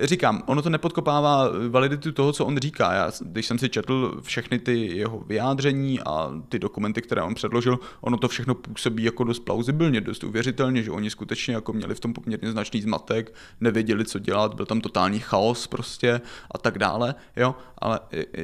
Říkám, 0.00 0.42
ono 0.46 0.62
to 0.62 0.70
nepodkopává 0.70 1.50
validitu 1.68 2.12
toho, 2.12 2.32
co 2.32 2.46
on 2.46 2.58
říká. 2.58 2.92
Já, 2.92 3.10
když 3.20 3.46
jsem 3.46 3.58
si 3.58 3.68
četl 3.68 4.20
všechny 4.22 4.58
ty 4.58 4.96
jeho 4.96 5.20
vyjádření 5.26 6.00
a 6.00 6.32
ty 6.48 6.58
dokumenty, 6.58 7.02
které 7.02 7.22
on 7.22 7.34
předložil, 7.34 7.78
ono 8.00 8.16
to 8.16 8.28
všechno 8.28 8.54
působí 8.54 9.04
jako 9.04 9.24
dost 9.24 9.38
plauzibilně, 9.38 10.00
dost 10.00 10.24
uvěřitelně, 10.24 10.82
že 10.82 10.90
oni 10.90 11.10
skutečně 11.10 11.54
jako 11.54 11.72
měli 11.72 11.94
v 11.94 12.00
tom 12.00 12.12
poměrně 12.12 12.52
značný 12.52 12.82
zmatek, 12.82 13.34
nevěděli, 13.60 14.04
co 14.04 14.18
dělat, 14.18 14.54
byl 14.54 14.66
tam 14.66 14.80
totální 14.80 15.18
chaos 15.18 15.66
prostě 15.66 16.20
a 16.50 16.58
tak 16.58 16.78
dále, 16.78 17.14
jo, 17.36 17.54
ale 17.78 18.00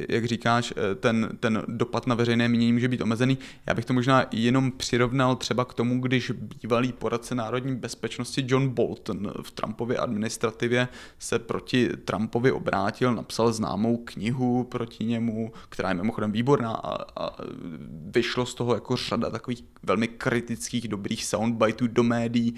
jak 0.09 0.25
říkáš, 0.25 0.73
ten, 0.99 1.29
ten 1.39 1.63
dopad 1.67 2.07
na 2.07 2.15
veřejné 2.15 2.49
mínění 2.49 2.73
může 2.73 2.87
být 2.87 3.01
omezený. 3.01 3.37
Já 3.65 3.73
bych 3.73 3.85
to 3.85 3.93
možná 3.93 4.25
jenom 4.31 4.71
přirovnal 4.71 5.35
třeba 5.35 5.65
k 5.65 5.73
tomu, 5.73 6.01
když 6.01 6.31
bývalý 6.31 6.93
poradce 6.93 7.35
národní 7.35 7.75
bezpečnosti 7.75 8.45
John 8.47 8.69
Bolton 8.69 9.31
v 9.41 9.51
Trumpově 9.51 9.97
administrativě 9.97 10.87
se 11.19 11.36
proti 11.39 11.89
Trumpovi 12.05 12.51
obrátil, 12.51 13.15
napsal 13.15 13.53
známou 13.53 13.97
knihu 13.97 14.63
proti 14.63 15.05
němu, 15.05 15.51
která 15.69 15.89
je 15.89 15.95
mimochodem 15.95 16.31
výborná 16.31 16.71
a, 16.71 17.23
a 17.23 17.35
vyšlo 18.05 18.45
z 18.45 18.53
toho 18.53 18.73
jako 18.73 18.95
řada 18.95 19.29
takových 19.29 19.63
velmi 19.83 20.07
kritických, 20.07 20.87
dobrých 20.87 21.25
soundbiteů 21.25 21.87
do 21.87 22.03
médií, 22.03 22.55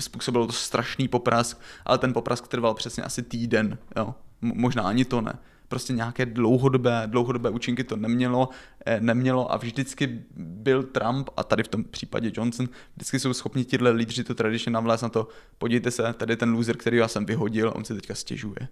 způsobilo 0.00 0.46
to 0.46 0.52
strašný 0.52 1.08
poprask, 1.08 1.60
ale 1.84 1.98
ten 1.98 2.12
poprask 2.12 2.48
trval 2.48 2.74
přesně 2.74 3.02
asi 3.02 3.22
týden, 3.22 3.78
jo. 3.96 4.14
možná 4.40 4.82
ani 4.82 5.04
to 5.04 5.20
ne 5.20 5.38
prostě 5.74 5.92
nějaké 5.92 6.26
dlouhodobé, 6.26 7.02
dlouhodobé 7.06 7.50
účinky 7.50 7.84
to 7.84 7.96
nemělo, 7.96 8.48
eh, 8.86 9.00
nemělo 9.00 9.52
a 9.52 9.56
vždycky 9.56 10.22
byl 10.36 10.82
Trump 10.82 11.30
a 11.36 11.44
tady 11.44 11.62
v 11.62 11.68
tom 11.68 11.84
případě 11.84 12.32
Johnson, 12.34 12.68
vždycky 12.96 13.18
jsou 13.18 13.34
schopni 13.34 13.64
tihle 13.64 13.90
lídři 13.90 14.24
to 14.24 14.34
tradičně 14.34 14.72
navlézt 14.72 15.02
na 15.02 15.08
to, 15.08 15.28
podívejte 15.58 15.90
se, 15.90 16.02
tady 16.12 16.36
ten 16.36 16.52
loser, 16.52 16.76
který 16.76 16.96
já 16.96 17.08
jsem 17.08 17.26
vyhodil, 17.26 17.72
on 17.74 17.84
si 17.84 17.94
teďka 17.94 18.14
stěžuje. 18.14 18.68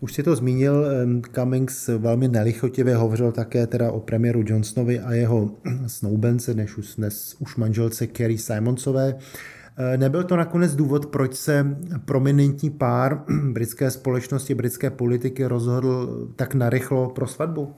Už 0.00 0.12
si 0.12 0.22
to 0.22 0.36
zmínil, 0.36 0.86
Cummings 1.34 1.88
velmi 1.88 2.28
nelichotivě 2.28 2.96
hovořil 2.96 3.32
také 3.32 3.66
teda 3.66 3.92
o 3.92 4.00
premiéru 4.00 4.44
Johnsonovi 4.46 5.00
a 5.00 5.12
jeho 5.12 5.50
snoubence, 5.86 6.54
než 6.54 6.76
už, 6.76 6.94
dnes 6.96 7.36
už 7.38 7.56
manželce 7.56 8.06
Kerry 8.06 8.38
Simonsové. 8.38 9.18
Eh, 9.78 9.96
nebyl 9.96 10.24
to 10.24 10.36
nakonec 10.36 10.76
důvod, 10.76 11.06
proč 11.06 11.34
se 11.34 11.76
prominentní 12.04 12.70
pár 12.70 13.24
britské 13.52 13.90
společnosti, 13.90 14.54
britské 14.54 14.90
politiky 14.90 15.46
rozhodl 15.46 16.28
tak 16.36 16.54
narychlo 16.54 17.10
pro 17.10 17.26
svatbu? 17.26 17.74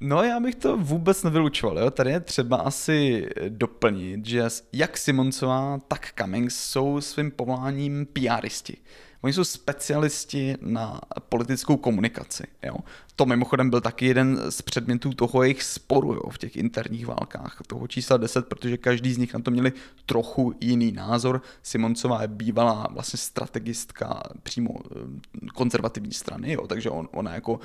No 0.00 0.22
já 0.22 0.40
bych 0.40 0.54
to 0.54 0.76
vůbec 0.76 1.22
nevylučoval. 1.22 1.78
Jo? 1.78 1.90
Tady 1.90 2.10
je 2.10 2.20
třeba 2.20 2.56
asi 2.56 3.28
doplnit, 3.48 4.26
že 4.26 4.44
jak 4.72 4.98
Simonsová, 4.98 5.80
tak 5.88 6.12
Cummings 6.18 6.56
jsou 6.56 7.00
svým 7.00 7.30
povoláním 7.30 8.06
PRisti. 8.06 8.76
Oni 9.20 9.32
jsou 9.32 9.44
specialisti 9.44 10.56
na 10.60 11.00
politickou 11.28 11.76
komunikaci. 11.76 12.44
Jo? 12.62 12.74
To 13.16 13.26
mimochodem 13.26 13.70
byl 13.70 13.80
taky 13.80 14.06
jeden 14.06 14.40
z 14.48 14.62
předmětů 14.62 15.12
toho 15.12 15.42
jejich 15.42 15.62
sporu 15.62 16.14
jo, 16.14 16.30
v 16.30 16.38
těch 16.38 16.56
interních 16.56 17.06
válkách, 17.06 17.58
toho 17.66 17.86
čísla 17.86 18.16
10, 18.16 18.46
protože 18.46 18.76
každý 18.76 19.12
z 19.12 19.18
nich 19.18 19.34
na 19.34 19.40
to 19.40 19.50
měli 19.50 19.72
trochu 20.06 20.54
jiný 20.60 20.92
názor. 20.92 21.42
Simoncová 21.62 22.22
je 22.22 22.28
bývalá 22.28 22.88
vlastně 22.90 23.18
strategistka 23.18 24.22
přímo 24.42 24.70
eh, 24.70 25.46
konzervativní 25.54 26.12
strany, 26.12 26.52
jo, 26.52 26.66
takže 26.66 26.90
on, 26.90 27.08
ona 27.12 27.34
jako 27.34 27.60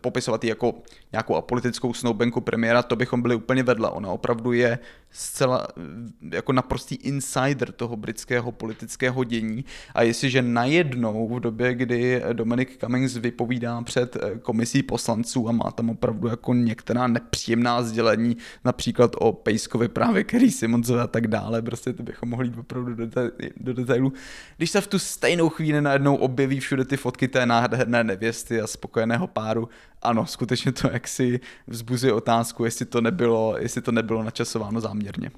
popisovat 0.00 0.44
jako 0.44 0.74
nějakou 1.12 1.34
apolitickou 1.34 1.94
snoubenku 1.94 2.40
premiéra, 2.40 2.82
to 2.82 2.96
bychom 2.96 3.22
byli 3.22 3.34
úplně 3.34 3.62
vedle. 3.62 3.90
Ona 3.90 4.08
opravdu 4.08 4.52
je 4.52 4.78
zcela 5.10 5.66
eh, 5.76 6.36
jako 6.36 6.52
naprostý 6.52 6.94
insider 6.94 7.72
toho 7.72 7.96
britského 7.96 8.52
politického 8.52 9.24
dění 9.24 9.64
a 9.94 10.02
jestliže 10.02 10.42
najednou 10.42 11.28
v 11.28 11.40
době, 11.40 11.74
kdy 11.74 12.22
Dominic 12.32 12.68
Cummings 12.80 13.16
vypovídá 13.16 13.82
před 13.82 14.16
eh, 14.16 14.38
komisí 14.54 14.82
poslanců 14.82 15.48
a 15.48 15.52
má 15.52 15.70
tam 15.70 15.90
opravdu 15.90 16.28
jako 16.28 16.54
některá 16.54 17.06
nepříjemná 17.06 17.82
sdělení, 17.82 18.36
například 18.64 19.10
o 19.18 19.32
Pejskovi 19.32 19.88
právě 19.88 20.24
Kerry 20.24 20.50
Simonsovi 20.50 21.00
a 21.00 21.06
tak 21.06 21.26
dále, 21.26 21.62
prostě 21.62 21.92
to 21.92 22.02
bychom 22.02 22.28
mohli 22.28 22.46
jít 22.46 22.58
opravdu 22.58 22.94
do, 22.94 23.04
deta- 23.04 23.30
do 23.56 23.72
detailu. 23.72 24.12
Když 24.56 24.70
se 24.70 24.80
v 24.80 24.86
tu 24.86 24.98
stejnou 24.98 25.48
chvíli 25.48 25.80
najednou 25.80 26.16
objeví 26.16 26.60
všude 26.60 26.84
ty 26.84 26.96
fotky 26.96 27.28
té 27.28 27.46
nádherné 27.46 28.04
nevěsty 28.04 28.60
a 28.60 28.66
spokojeného 28.66 29.26
páru, 29.26 29.68
ano, 30.02 30.26
skutečně 30.26 30.72
to 30.72 30.88
jaksi 30.92 31.40
vzbuzuje 31.66 32.12
otázku, 32.12 32.64
jestli 32.64 32.86
to 32.86 33.00
nebylo, 33.00 33.56
jestli 33.58 33.82
to 33.82 33.92
nebylo 33.92 34.22
načasováno 34.22 34.80
záměrně. 34.80 35.30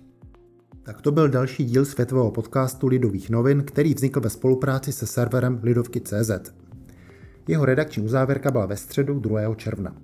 Tak 0.82 1.00
to 1.00 1.12
byl 1.12 1.28
další 1.28 1.64
díl 1.64 1.84
světového 1.84 2.30
podcastu 2.30 2.86
Lidových 2.86 3.30
novin, 3.30 3.62
který 3.62 3.94
vznikl 3.94 4.20
ve 4.20 4.30
spolupráci 4.30 4.92
se 4.92 5.06
serverem 5.06 5.60
Lidovky.cz. 5.62 6.65
Jeho 7.48 7.64
redakční 7.64 8.02
uzávěrka 8.02 8.50
byla 8.50 8.66
ve 8.66 8.76
středu 8.76 9.20
2. 9.20 9.54
června. 9.54 9.96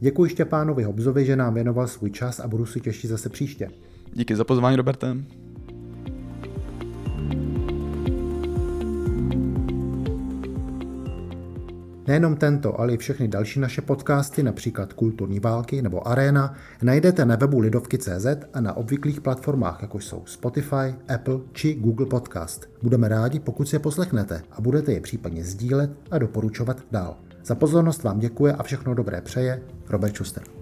Děkuji 0.00 0.30
Štěpánovi 0.30 0.82
Hobzovi, 0.82 1.24
že 1.24 1.36
nám 1.36 1.54
věnoval 1.54 1.88
svůj 1.88 2.10
čas 2.10 2.40
a 2.40 2.48
budu 2.48 2.66
si 2.66 2.80
těšit 2.80 3.10
zase 3.10 3.28
příště. 3.28 3.70
Díky 4.12 4.36
za 4.36 4.44
pozvání, 4.44 4.76
Robertem. 4.76 5.26
Nejenom 12.10 12.36
tento, 12.36 12.80
ale 12.80 12.94
i 12.94 12.96
všechny 12.96 13.28
další 13.28 13.60
naše 13.60 13.82
podcasty, 13.82 14.42
například 14.42 14.92
Kulturní 14.92 15.40
války 15.40 15.82
nebo 15.82 16.08
Arena, 16.08 16.54
najdete 16.82 17.24
na 17.24 17.36
webu 17.36 17.60
Lidovky.cz 17.60 18.26
a 18.54 18.60
na 18.60 18.76
obvyklých 18.76 19.20
platformách, 19.20 19.82
jako 19.82 20.00
jsou 20.00 20.22
Spotify, 20.26 20.94
Apple 21.14 21.40
či 21.52 21.74
Google 21.74 22.06
Podcast. 22.06 22.68
Budeme 22.82 23.08
rádi, 23.08 23.40
pokud 23.40 23.68
si 23.68 23.76
je 23.76 23.80
poslechnete 23.80 24.42
a 24.50 24.60
budete 24.60 24.92
je 24.92 25.00
případně 25.00 25.44
sdílet 25.44 25.90
a 26.10 26.18
doporučovat 26.18 26.82
dál. 26.90 27.16
Za 27.44 27.54
pozornost 27.54 28.02
vám 28.02 28.18
děkuje 28.18 28.52
a 28.52 28.62
všechno 28.62 28.94
dobré 28.94 29.20
přeje 29.20 29.62
Robert 29.88 30.14
Schuster. 30.14 30.59